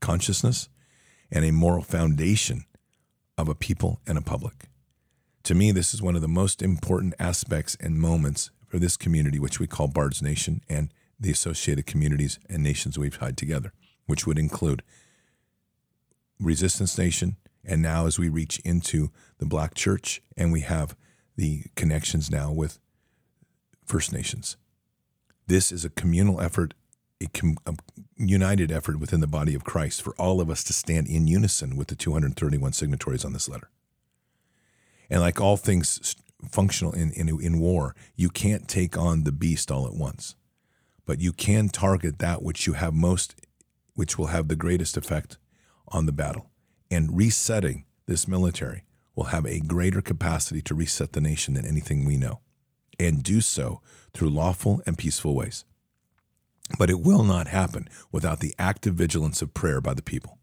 [0.00, 0.68] consciousness
[1.30, 2.64] and a moral foundation
[3.36, 4.68] of a people and a public.
[5.44, 9.38] To me, this is one of the most important aspects and moments for this community,
[9.38, 13.72] which we call Bard's Nation, and the associated communities and nations we've tied together,
[14.06, 14.82] which would include
[16.40, 20.96] Resistance Nation, and now as we reach into the Black Church, and we have
[21.36, 22.78] the connections now with
[23.84, 24.56] First Nations.
[25.46, 26.74] This is a communal effort,
[27.20, 27.74] a, com- a,
[28.16, 31.76] united effort within the body of Christ for all of us to stand in unison
[31.76, 33.68] with the 231 signatories on this letter.
[35.10, 36.16] And like all things
[36.50, 40.36] functional in, in, in war, you can't take on the beast all at once,
[41.04, 43.34] but you can target that which you have most,
[43.94, 45.36] which will have the greatest effect
[45.88, 46.50] on the battle.
[46.90, 48.84] And resetting this military
[49.14, 52.40] will have a greater capacity to reset the nation than anything we know,
[52.98, 53.80] and do so
[54.12, 55.64] through lawful and peaceful ways.
[56.78, 60.38] But it will not happen without the active vigilance of prayer by the people.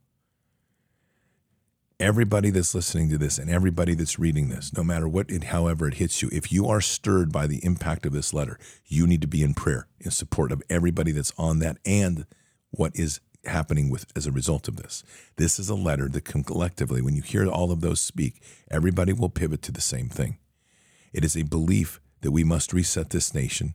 [2.00, 5.88] Everybody that's listening to this and everybody that's reading this, no matter what it, however
[5.88, 9.22] it hits you, if you are stirred by the impact of this letter, you need
[9.22, 12.26] to be in prayer in support of everybody that's on that and
[12.72, 15.04] what is happening with as a result of this.
[15.38, 19.30] This is a letter that collectively, when you hear all of those speak, everybody will
[19.30, 20.38] pivot to the same thing.
[21.14, 23.74] It is a belief that we must reset this nation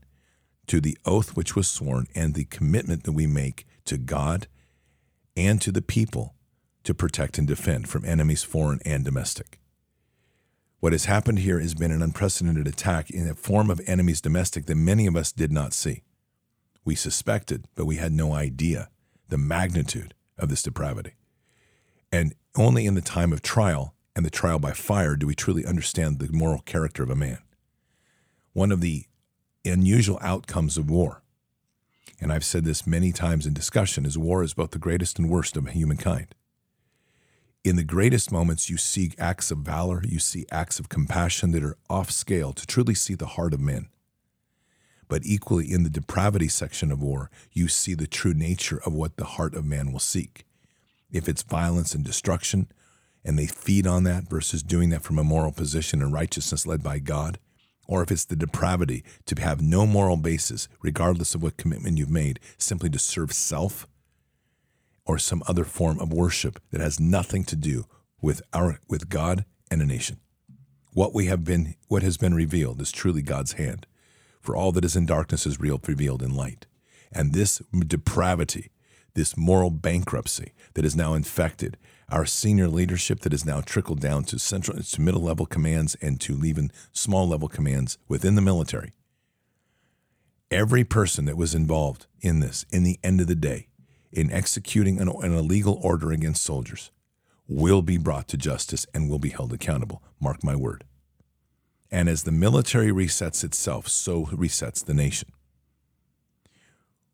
[0.66, 4.46] to the oath which was sworn and the commitment that we make to God
[5.36, 6.34] and to the people
[6.84, 9.58] to protect and defend from enemies foreign and domestic.
[10.80, 14.66] What has happened here has been an unprecedented attack in a form of enemies domestic
[14.66, 16.02] that many of us did not see.
[16.84, 18.88] We suspected, but we had no idea
[19.28, 21.14] the magnitude of this depravity.
[22.12, 25.66] And only in the time of trial and the trial by fire do we truly
[25.66, 27.38] understand the moral character of a man.
[28.52, 29.04] One of the
[29.64, 31.22] unusual outcomes of war,
[32.20, 35.28] and I've said this many times in discussion, is war is both the greatest and
[35.28, 36.34] worst of humankind.
[37.62, 41.64] In the greatest moments, you see acts of valor, you see acts of compassion that
[41.64, 43.88] are off scale to truly see the heart of men.
[45.08, 49.16] But equally, in the depravity section of war, you see the true nature of what
[49.16, 50.44] the heart of man will seek.
[51.12, 52.68] If it's violence and destruction,
[53.24, 56.82] and they feed on that versus doing that from a moral position and righteousness led
[56.82, 57.38] by God,
[57.88, 62.10] or if it's the depravity to have no moral basis, regardless of what commitment you've
[62.10, 63.86] made, simply to serve self
[65.04, 67.86] or some other form of worship that has nothing to do
[68.20, 70.18] with our with God and a nation.
[70.92, 73.86] What we have been what has been revealed is truly God's hand
[74.46, 76.66] for all that is in darkness is revealed in light.
[77.12, 78.70] And this depravity,
[79.14, 81.76] this moral bankruptcy that is now infected
[82.08, 86.20] our senior leadership that has now trickled down to central to middle level commands and
[86.20, 88.92] to even small level commands within the military.
[90.50, 93.66] Every person that was involved in this, in the end of the day,
[94.12, 96.92] in executing an, an illegal order against soldiers,
[97.48, 100.02] will be brought to justice and will be held accountable.
[100.20, 100.84] Mark my word.
[101.90, 105.30] And as the military resets itself, so resets the nation.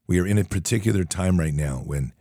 [0.07, 2.13] We are in a particular time right now when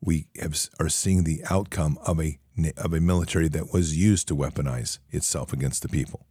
[0.00, 2.38] we have, are seeing the outcome of a,
[2.76, 6.26] of a military that was used to weaponize itself against the people.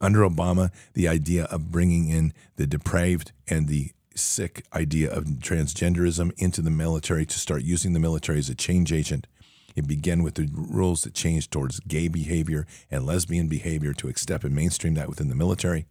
[0.00, 6.32] Under Obama, the idea of bringing in the depraved and the sick idea of transgenderism
[6.36, 9.26] into the military to start using the military as a change agent
[9.74, 14.44] it began with the rules that changed towards gay behavior and lesbian behavior to accept
[14.44, 15.86] and mainstream that within the military.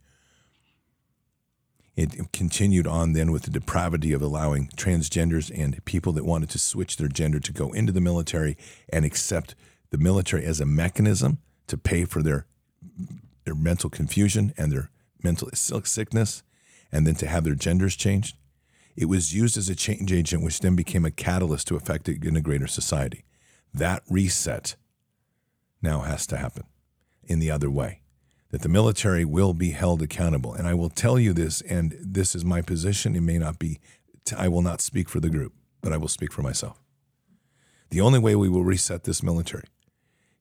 [1.95, 6.59] It continued on then with the depravity of allowing transgenders and people that wanted to
[6.59, 8.57] switch their gender to go into the military
[8.89, 9.55] and accept
[9.89, 12.45] the military as a mechanism to pay for their
[13.43, 14.89] their mental confusion and their
[15.23, 16.43] mental sickness
[16.91, 18.35] and then to have their genders changed.
[18.95, 22.23] It was used as a change agent, which then became a catalyst to affect it
[22.23, 23.23] in a greater society.
[23.73, 24.75] That reset
[25.81, 26.63] now has to happen
[27.23, 28.01] in the other way,
[28.49, 30.53] that the military will be held accountable.
[30.53, 33.15] And I will tell you this, and this is my position.
[33.15, 33.79] It may not be,
[34.37, 36.81] I will not speak for the group, but I will speak for myself.
[37.89, 39.67] The only way we will reset this military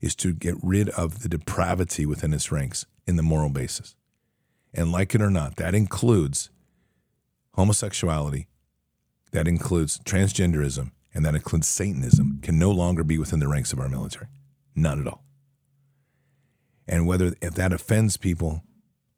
[0.01, 3.95] is to get rid of the depravity within its ranks in the moral basis.
[4.73, 6.51] And like it or not, that includes
[7.57, 8.47] homosexuality,
[9.33, 13.81] that includes transgenderism, and that includes Satanism, can no longer be within the ranks of
[13.81, 14.27] our military.
[14.75, 15.25] Not at all.
[16.87, 18.65] And whether if that offends people,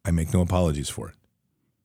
[0.05, 1.15] I make no apologies for it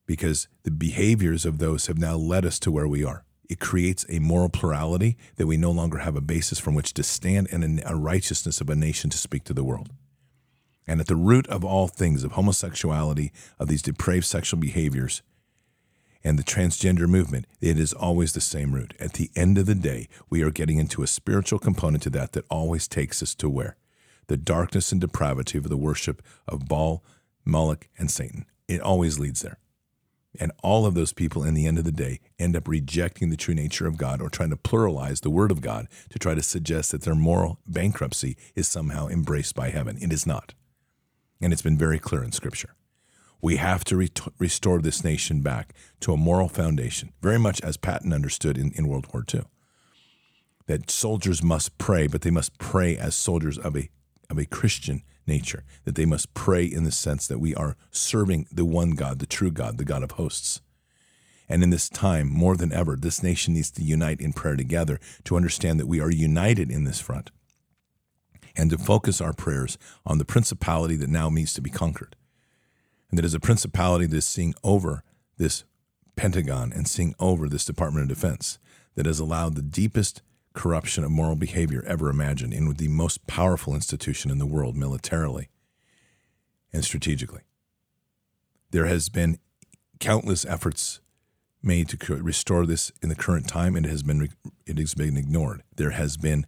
[0.05, 3.23] because the behaviors of those have now led us to where we are.
[3.49, 7.03] It creates a moral plurality that we no longer have a basis from which to
[7.03, 9.89] stand and a righteousness of a nation to speak to the world.
[10.85, 15.21] And at the root of all things, of homosexuality, of these depraved sexual behaviors,
[16.23, 18.93] and the transgender movement, it is always the same root.
[18.99, 22.33] At the end of the day, we are getting into a spiritual component to that
[22.33, 23.77] that always takes us to where?
[24.27, 27.03] The darkness and depravity of the worship of Baal,
[27.45, 28.45] Moloch, and Satan.
[28.67, 29.59] It always leads there.
[30.39, 33.37] And all of those people, in the end of the day, end up rejecting the
[33.37, 36.43] true nature of God or trying to pluralize the Word of God to try to
[36.43, 39.97] suggest that their moral bankruptcy is somehow embraced by heaven.
[39.99, 40.53] It is not.
[41.41, 42.75] And it's been very clear in Scripture.
[43.41, 47.77] We have to re- restore this nation back to a moral foundation, very much as
[47.77, 49.43] Patton understood in, in World War II.
[50.65, 53.89] That soldiers must pray, but they must pray as soldiers of a,
[54.29, 58.47] of a Christian nature, that they must pray in the sense that we are serving
[58.51, 60.61] the one God, the true God, the God of hosts.
[61.49, 64.99] And in this time, more than ever, this nation needs to unite in prayer together
[65.23, 67.31] to understand that we are united in this front
[68.57, 72.16] and to focus our prayers on the principality that now needs to be conquered.
[73.09, 75.03] And that is a principality that is seeing over
[75.37, 75.63] this
[76.15, 78.59] Pentagon and seeing over this Department of Defense
[78.95, 80.21] that has allowed the deepest
[80.53, 85.49] corruption of moral behavior ever imagined in the most powerful institution in the world militarily
[86.73, 87.41] and strategically.
[88.71, 89.37] There has been
[89.99, 90.99] countless efforts
[91.61, 94.29] made to restore this in the current time, and it has been
[94.65, 95.63] it has been ignored.
[95.75, 96.45] There has been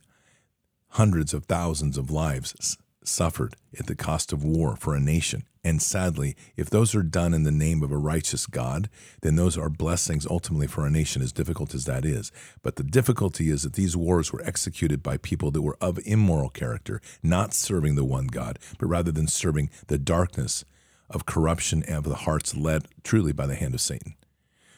[0.90, 5.44] hundreds of thousands of lives suffered at the cost of war for a nation.
[5.64, 8.90] And sadly, if those are done in the name of a righteous God,
[9.22, 12.32] then those are blessings ultimately for a nation, as difficult as that is.
[12.62, 16.50] But the difficulty is that these wars were executed by people that were of immoral
[16.50, 20.64] character, not serving the one God, but rather than serving the darkness
[21.10, 24.16] of corruption and of the hearts led truly by the hand of Satan.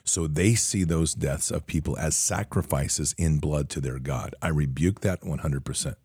[0.03, 4.33] So they see those deaths of people as sacrifices in blood to their God.
[4.41, 5.95] I rebuke that 100%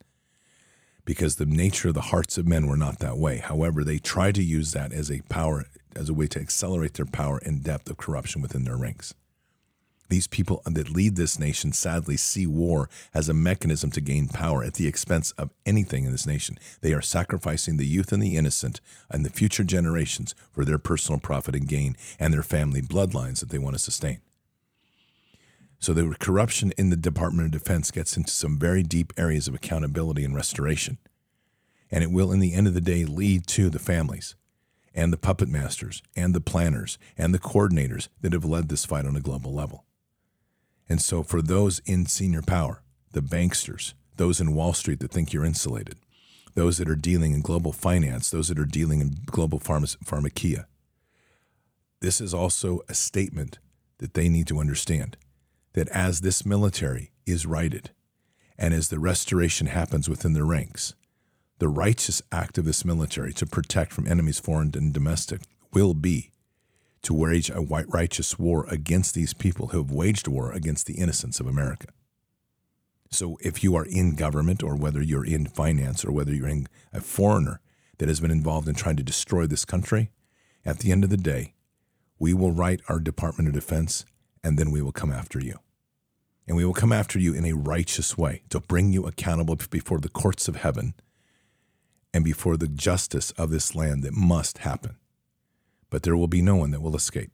[1.06, 3.38] because the nature of the hearts of men were not that way.
[3.38, 7.06] However, they try to use that as a power, as a way to accelerate their
[7.06, 9.14] power and depth of corruption within their ranks.
[10.08, 14.62] These people that lead this nation sadly see war as a mechanism to gain power
[14.62, 16.58] at the expense of anything in this nation.
[16.80, 18.80] They are sacrificing the youth and the innocent
[19.10, 23.48] and the future generations for their personal profit and gain and their family bloodlines that
[23.48, 24.20] they want to sustain.
[25.78, 29.54] So the corruption in the Department of Defense gets into some very deep areas of
[29.54, 30.98] accountability and restoration.
[31.90, 34.34] And it will, in the end of the day, lead to the families
[34.94, 39.06] and the puppet masters and the planners and the coordinators that have led this fight
[39.06, 39.84] on a global level.
[40.88, 45.32] And so, for those in senior power, the banksters, those in Wall Street that think
[45.32, 45.98] you're insulated,
[46.54, 49.96] those that are dealing in global finance, those that are dealing in global pharma-
[52.00, 53.58] this is also a statement
[53.98, 55.16] that they need to understand
[55.76, 57.90] that as this military is righted
[58.58, 60.94] and as the restoration happens within the ranks,
[61.58, 65.42] the righteous act of this military to protect from enemies, foreign and domestic,
[65.74, 66.32] will be
[67.02, 70.94] to wage a white righteous war against these people who have waged war against the
[70.94, 71.88] innocence of America.
[73.10, 76.68] So if you are in government or whether you're in finance or whether you're in
[76.90, 77.60] a foreigner
[77.98, 80.10] that has been involved in trying to destroy this country,
[80.64, 81.52] at the end of the day,
[82.18, 84.06] we will right our Department of Defense
[84.42, 85.58] and then we will come after you
[86.46, 89.98] and we will come after you in a righteous way to bring you accountable before
[89.98, 90.94] the courts of heaven
[92.14, 94.96] and before the justice of this land that must happen.
[95.90, 97.30] But there will be no one that will escape.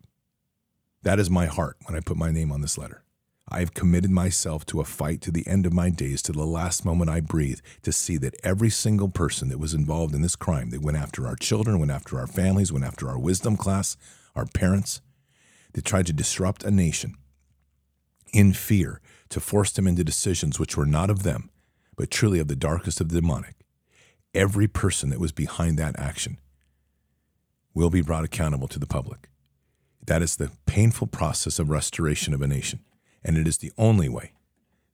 [1.03, 3.03] That is my heart when I put my name on this letter.
[3.49, 6.47] I have committed myself to a fight to the end of my days, to the
[6.47, 10.37] last moment I breathe, to see that every single person that was involved in this
[10.37, 13.97] crime, that went after our children, went after our families, went after our wisdom class,
[14.35, 15.03] our parents,
[15.75, 17.17] that tried to disrupt a nation,
[18.33, 21.51] in fear to force them into decisions which were not of them,
[21.97, 23.55] but truly of the darkest of the demonic.
[24.35, 26.39] Every person that was behind that action
[27.75, 29.29] will be brought accountable to the public.
[30.07, 32.81] That is the painful process of restoration of a nation.
[33.25, 34.33] And it is the only way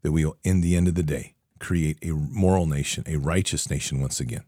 [0.03, 3.71] that we will, in the end of the day, create a moral nation, a righteous
[3.71, 4.45] nation once again.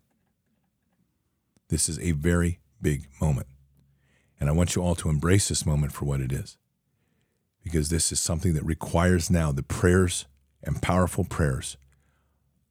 [1.69, 3.47] This is a very big moment.
[4.39, 6.57] And I want you all to embrace this moment for what it is
[7.63, 10.27] because this is something that requires now the prayers
[10.63, 11.77] and powerful prayers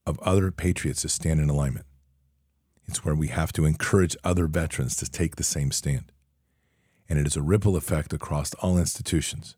[0.05, 1.85] of other patriots to stand in alignment.
[2.87, 6.11] It's where we have to encourage other veterans to take the same stand.
[7.07, 9.55] And it is a ripple effect across all institutions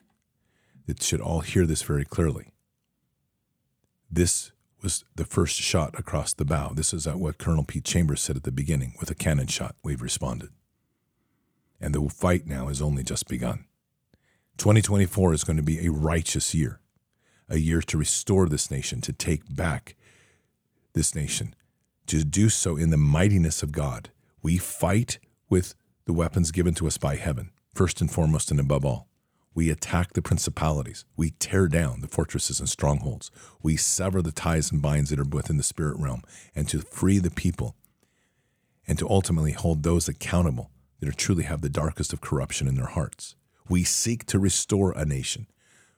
[0.86, 2.54] that should all hear this very clearly.
[4.10, 4.52] This
[4.82, 6.74] was the first shot across the bow.
[6.74, 9.76] This is what Colonel Pete Chambers said at the beginning with a cannon shot.
[9.84, 10.50] We've responded.
[11.80, 13.66] And the fight now has only just begun.
[14.58, 16.80] 2024 is going to be a righteous year,
[17.50, 19.96] a year to restore this nation, to take back
[20.94, 21.56] this nation,
[22.08, 24.12] to do so in the mightiness of God.
[24.42, 25.76] We fight with
[26.06, 29.08] the weapons given to us by heaven, first and foremost and above all.
[29.54, 31.04] We attack the principalities.
[31.18, 33.32] We tear down the fortresses and strongholds.
[33.62, 36.24] We sever the ties and binds that are within the spirit realm,
[36.56, 37.76] and to free the people,
[38.88, 42.86] and to ultimately hold those accountable that truly have the darkest of corruption in their
[42.86, 43.36] hearts.
[43.70, 45.48] We seek to restore a nation.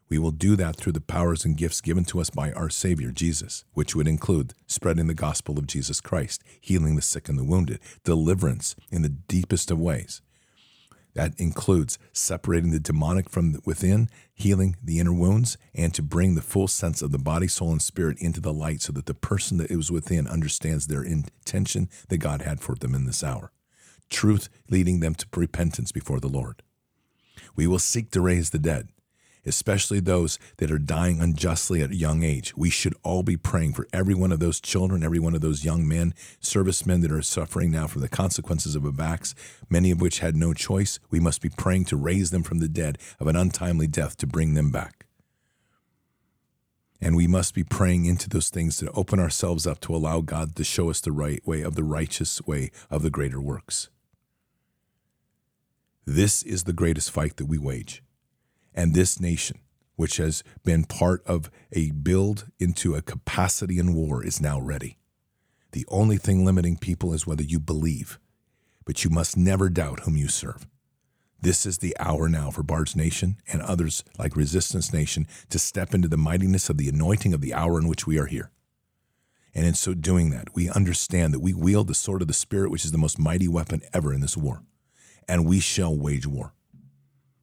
[0.09, 3.11] We will do that through the powers and gifts given to us by our Savior,
[3.11, 7.43] Jesus, which would include spreading the gospel of Jesus Christ, healing the sick and the
[7.43, 10.21] wounded, deliverance in the deepest of ways,
[11.13, 16.41] That includes separating the demonic from within, healing the inner wounds, and to bring the
[16.41, 19.57] full sense of the body, soul, and spirit into the light so that the person
[19.57, 23.51] that is within understands their intention that God had for them in this hour.
[24.09, 26.63] Truth leading them to repentance before the Lord.
[27.55, 28.89] We will seek to raise the dead
[29.45, 32.55] especially those that are dying unjustly at a young age.
[32.55, 35.65] We should all be praying for every one of those children, every one of those
[35.65, 38.93] young men, servicemen that are suffering now from the consequences of a
[39.23, 39.35] attacks,
[39.69, 40.99] many of which had no choice.
[41.09, 44.27] We must be praying to raise them from the dead of an untimely death to
[44.27, 45.05] bring them back.
[47.01, 50.55] And we must be praying into those things to open ourselves up to allow God
[50.55, 53.89] to show us the right way of the righteous way of the greater works.
[56.05, 58.03] This is the greatest fight that we wage.
[58.73, 59.59] And this nation,
[59.95, 64.97] which has been part of a build into a capacity in war, is now ready.
[65.71, 68.19] The only thing limiting people is whether you believe,
[68.85, 70.67] but you must never doubt whom you serve.
[71.39, 75.93] This is the hour now for Bard's Nation and others like Resistance Nation to step
[75.93, 78.51] into the mightiness of the anointing of the hour in which we are here.
[79.53, 82.71] And in so doing that, we understand that we wield the sword of the Spirit,
[82.71, 84.63] which is the most mighty weapon ever in this war.
[85.27, 86.53] And we shall wage war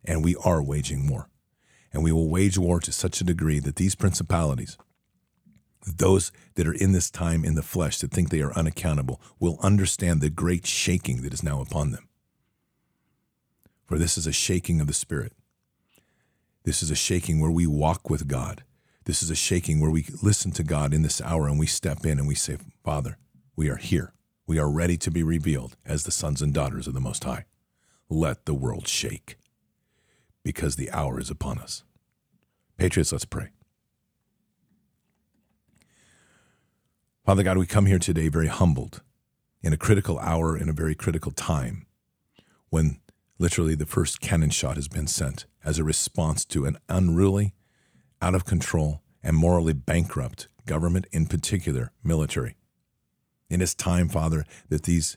[0.05, 1.29] and we are waging war.
[1.93, 4.79] And we will wage war to such a degree that these principalities,
[5.85, 9.59] those that are in this time in the flesh that think they are unaccountable, will
[9.61, 12.09] understand the great shaking that is now upon them.
[13.87, 15.33] For this is a shaking of the Spirit.
[16.65, 18.63] This is a shaking where we walk with God.
[19.05, 22.05] This is a shaking where we listen to God in this hour and we step
[22.05, 23.17] in and we say, Father,
[23.57, 24.13] we are here.
[24.47, 27.47] We are ready to be revealed as the sons and daughters of the Most High.
[28.13, 29.37] Let the world shake
[30.43, 31.85] because the hour is upon us.
[32.77, 33.51] Patriots, let's pray.
[37.25, 39.03] Father God, we come here today very humbled
[39.63, 41.87] in a critical hour, in a very critical time,
[42.71, 42.99] when
[43.39, 47.55] literally the first cannon shot has been sent as a response to an unruly,
[48.21, 52.57] out of control, and morally bankrupt government, in particular military.
[53.49, 55.17] In It is time, Father, that these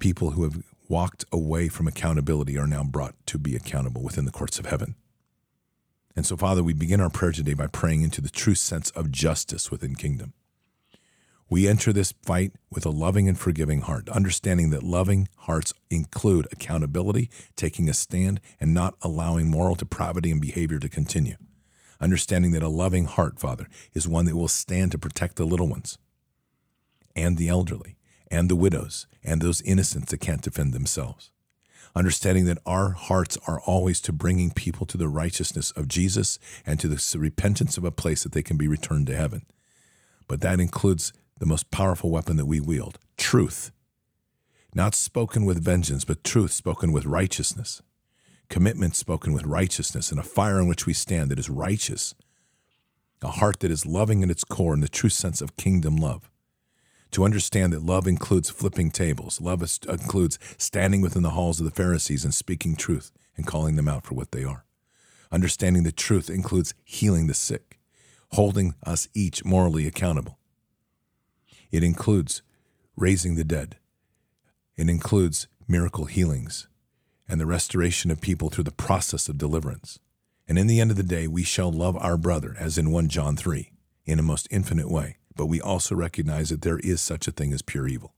[0.00, 4.32] people who have walked away from accountability are now brought to be accountable within the
[4.32, 4.94] courts of heaven.
[6.14, 9.10] And so, Father, we begin our prayer today by praying into the true sense of
[9.10, 10.32] justice within kingdom.
[11.48, 16.48] We enter this fight with a loving and forgiving heart, understanding that loving hearts include
[16.50, 21.36] accountability, taking a stand, and not allowing moral depravity and behavior to continue.
[22.00, 25.68] Understanding that a loving heart, Father, is one that will stand to protect the little
[25.68, 25.98] ones
[27.14, 27.95] and the elderly
[28.30, 31.30] and the widows and those innocents that can't defend themselves.
[31.94, 36.78] Understanding that our hearts are always to bringing people to the righteousness of Jesus and
[36.78, 39.46] to the repentance of a place that they can be returned to heaven.
[40.28, 43.70] But that includes the most powerful weapon that we wield truth.
[44.74, 47.80] Not spoken with vengeance, but truth spoken with righteousness.
[48.50, 52.14] Commitment spoken with righteousness, and a fire in which we stand that is righteous.
[53.22, 56.30] A heart that is loving in its core in the true sense of kingdom love
[57.16, 59.40] to understand that love includes flipping tables.
[59.40, 63.88] Love includes standing within the halls of the Pharisees and speaking truth and calling them
[63.88, 64.66] out for what they are.
[65.32, 67.78] Understanding the truth includes healing the sick,
[68.32, 70.36] holding us each morally accountable.
[71.70, 72.42] It includes
[72.96, 73.76] raising the dead.
[74.76, 76.68] It includes miracle healings
[77.26, 79.98] and the restoration of people through the process of deliverance.
[80.46, 83.08] And in the end of the day, we shall love our brother, as in 1
[83.08, 83.72] John 3,
[84.04, 87.52] in a most infinite way but we also recognize that there is such a thing
[87.52, 88.14] as pure evil.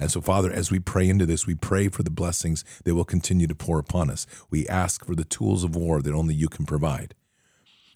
[0.00, 3.04] And so, Father, as we pray into this, we pray for the blessings that will
[3.04, 4.26] continue to pour upon us.
[4.48, 7.14] We ask for the tools of war that only you can provide.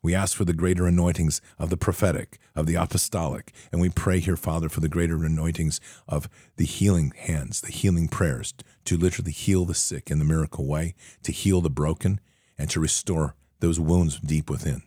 [0.03, 4.19] We ask for the greater anointings of the prophetic, of the apostolic, and we pray
[4.19, 8.53] here, Father, for the greater anointings of the healing hands, the healing prayers,
[8.85, 12.19] to literally heal the sick in the miracle way, to heal the broken,
[12.59, 14.83] and to restore those wounds deep within.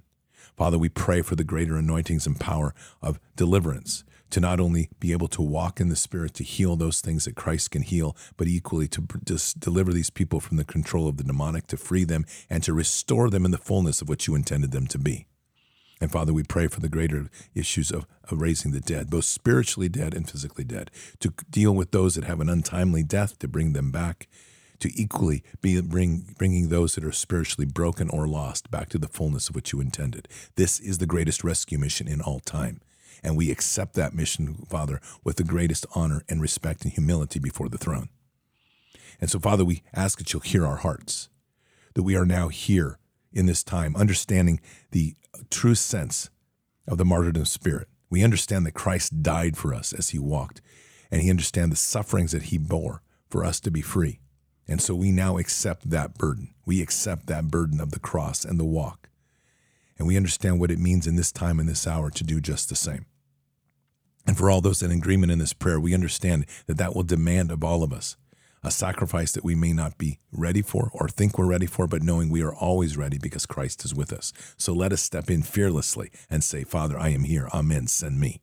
[0.56, 5.12] Father, we pray for the greater anointings and power of deliverance to not only be
[5.12, 8.48] able to walk in the Spirit to heal those things that Christ can heal, but
[8.48, 12.26] equally to just deliver these people from the control of the demonic, to free them,
[12.50, 15.28] and to restore them in the fullness of what you intended them to be.
[16.02, 19.88] And Father, we pray for the greater issues of, of, raising the dead, both spiritually
[19.88, 23.74] dead and physically dead, to deal with those that have an untimely death, to bring
[23.74, 24.28] them back,
[24.86, 29.08] to equally be bring, bringing those that are spiritually broken or lost back to the
[29.08, 30.28] fullness of what you intended.
[30.56, 32.82] This is the greatest rescue mission in all time.
[33.24, 37.68] And we accept that mission, Father, with the greatest honor and respect and humility before
[37.68, 38.10] the throne.
[39.20, 41.30] And so, Father, we ask that you'll hear our hearts,
[41.96, 43.00] that we are now here
[43.34, 44.60] in this time, understanding
[44.92, 45.16] the
[45.50, 46.30] true sense
[46.88, 47.88] of the martyrdom spirit.
[48.12, 50.62] We understand that Christ died for us as he walked,
[51.10, 54.20] and he understands the sufferings that he bore for us to be free
[54.68, 56.54] And so we now accept that burden.
[56.66, 59.10] We accept that burden of the cross and the walk.
[59.98, 62.70] And we understand what it means in this time and this hour to do just
[62.70, 63.06] the same.
[64.28, 67.52] And for all those in agreement in this prayer, we understand that that will demand
[67.52, 68.18] of all of us
[68.66, 72.02] a sacrifice that we may not be ready for or think we're ready for, but
[72.02, 74.34] knowing we are always ready because Christ is with us.
[74.58, 77.48] So let us step in fearlessly and say, Father, I am here.
[77.54, 77.88] Amen.
[77.88, 78.42] Send me.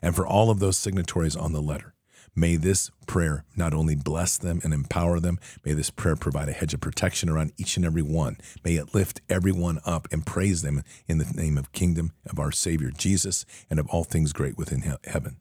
[0.00, 1.94] And for all of those signatories on the letter,
[2.38, 6.52] May this prayer not only bless them and empower them, may this prayer provide a
[6.52, 8.36] hedge of protection around each and every one.
[8.62, 12.52] May it lift everyone up and praise them in the name of kingdom of our
[12.52, 15.38] Savior Jesus and of all things great within heaven.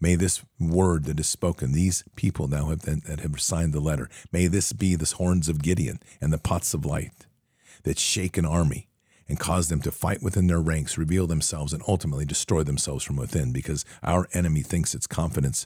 [0.00, 4.08] May this word that is spoken, these people now have, that have signed the letter,
[4.32, 7.26] may this be the horns of Gideon and the pots of light
[7.84, 8.88] that shake an army
[9.28, 13.14] and cause them to fight within their ranks, reveal themselves, and ultimately destroy themselves from
[13.14, 15.64] within because our enemy thinks its confidence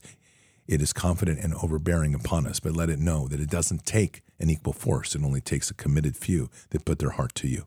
[0.69, 4.23] it is confident and overbearing upon us, but let it know that it doesn't take
[4.39, 5.14] an equal force.
[5.14, 7.67] It only takes a committed few that put their heart to you.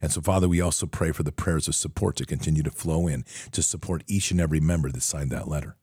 [0.00, 3.06] And so, Father, we also pray for the prayers of support to continue to flow
[3.06, 5.76] in to support each and every member that signed that letter.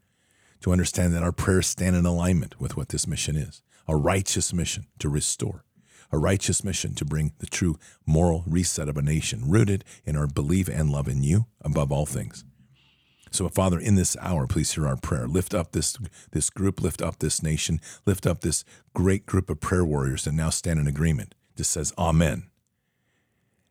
[0.62, 4.54] To understand that our prayers stand in alignment with what this mission is a righteous
[4.54, 5.66] mission to restore,
[6.12, 10.28] a righteous mission to bring the true moral reset of a nation rooted in our
[10.28, 12.46] belief and love in you above all things.
[13.32, 15.26] So, Father, in this hour, please hear our prayer.
[15.26, 15.98] Lift up this,
[16.32, 20.34] this group, lift up this nation, lift up this great group of prayer warriors that
[20.34, 21.34] now stand in agreement.
[21.56, 22.44] Just says, Amen.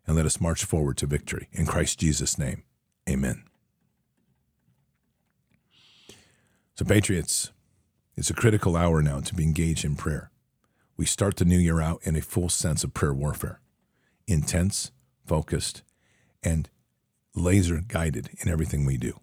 [0.07, 1.49] And let us march forward to victory.
[1.53, 2.65] In Christ Jesus' name,
[3.09, 3.45] amen.
[6.75, 7.53] So, Patriots,
[8.17, 10.31] it's a critical hour now to be engaged in prayer.
[10.97, 13.61] We start the new year out in a full sense of prayer warfare
[14.27, 14.91] intense,
[15.27, 15.83] focused,
[16.43, 16.71] and
[17.35, 19.21] laser guided in everything we do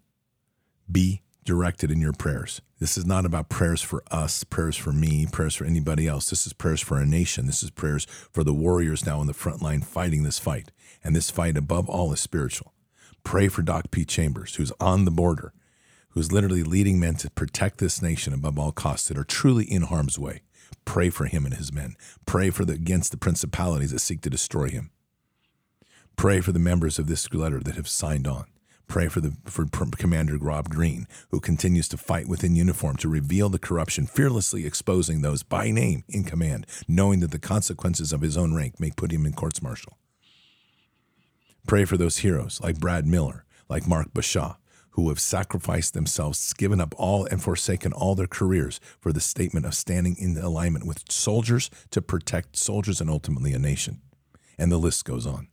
[0.90, 2.60] be directed in your prayers.
[2.78, 6.28] This is not about prayers for us, prayers for me, prayers for anybody else.
[6.28, 7.46] This is prayers for a nation.
[7.46, 10.70] This is prayers for the warriors now on the front line fighting this fight.
[11.02, 12.74] And this fight, above all, is spiritual.
[13.24, 14.04] Pray for Doc P.
[14.04, 15.52] Chambers, who's on the border,
[16.10, 19.82] who's literally leading men to protect this nation above all costs that are truly in
[19.82, 20.42] harm's way.
[20.84, 21.96] Pray for him and his men.
[22.26, 24.90] Pray for the against the principalities that seek to destroy him.
[26.16, 28.46] Pray for the members of this letter that have signed on.
[28.88, 33.50] Pray for the for Commander Rob Green, who continues to fight within uniform to reveal
[33.50, 38.36] the corruption, fearlessly exposing those by name in command, knowing that the consequences of his
[38.36, 39.98] own rank may put him in courts martial.
[41.66, 44.56] Pray for those heroes like Brad Miller, like Mark Bashaw,
[44.92, 49.66] who have sacrificed themselves, given up all and forsaken all their careers for the statement
[49.66, 54.00] of standing in alignment with soldiers to protect soldiers and ultimately a nation.
[54.56, 55.48] And the list goes on.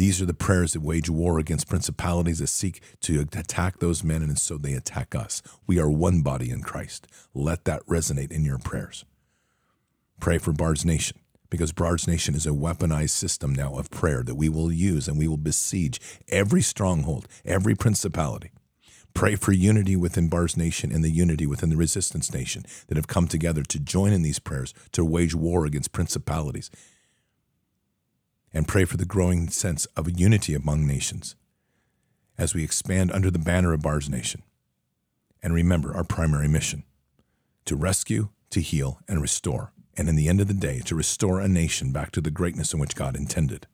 [0.00, 4.22] These are the prayers that wage war against principalities that seek to attack those men,
[4.22, 5.42] and so they attack us.
[5.66, 7.06] We are one body in Christ.
[7.34, 9.04] Let that resonate in your prayers.
[10.18, 11.18] Pray for Bard's Nation,
[11.50, 15.18] because Bard's Nation is a weaponized system now of prayer that we will use and
[15.18, 18.52] we will besiege every stronghold, every principality.
[19.12, 23.06] Pray for unity within Bard's Nation and the unity within the Resistance Nation that have
[23.06, 26.70] come together to join in these prayers to wage war against principalities
[28.52, 31.36] and pray for the growing sense of unity among nations
[32.40, 34.42] as we expand under the banner of Bard's Nation.
[35.42, 36.84] And remember our primary mission
[37.66, 41.40] to rescue, to heal, and restore, and in the end of the day, to restore
[41.40, 43.66] a nation back to the greatness in which God intended.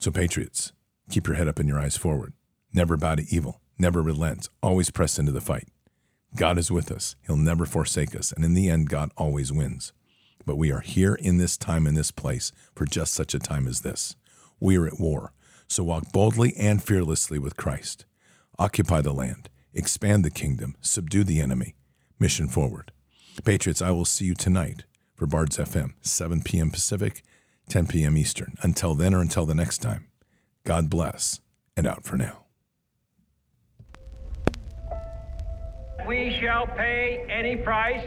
[0.00, 0.72] So, Patriots,
[1.10, 2.32] keep your head up and your eyes forward.
[2.72, 5.68] Never bow to evil, never relent, always press into the fight.
[6.34, 9.92] God is with us, He'll never forsake us, and in the end, God always wins.
[10.44, 13.66] But we are here in this time, in this place, for just such a time
[13.66, 14.16] as this.
[14.60, 15.32] We are at war.
[15.68, 18.04] So walk boldly and fearlessly with Christ.
[18.58, 21.74] Occupy the land, expand the kingdom, subdue the enemy.
[22.18, 22.92] Mission forward.
[23.44, 24.84] Patriots, I will see you tonight
[25.14, 26.70] for Bards FM, 7 p.m.
[26.70, 27.22] Pacific,
[27.68, 28.16] 10 p.m.
[28.16, 28.56] Eastern.
[28.62, 30.08] Until then or until the next time,
[30.64, 31.40] God bless
[31.76, 32.44] and out for now.
[36.06, 38.06] We shall pay any price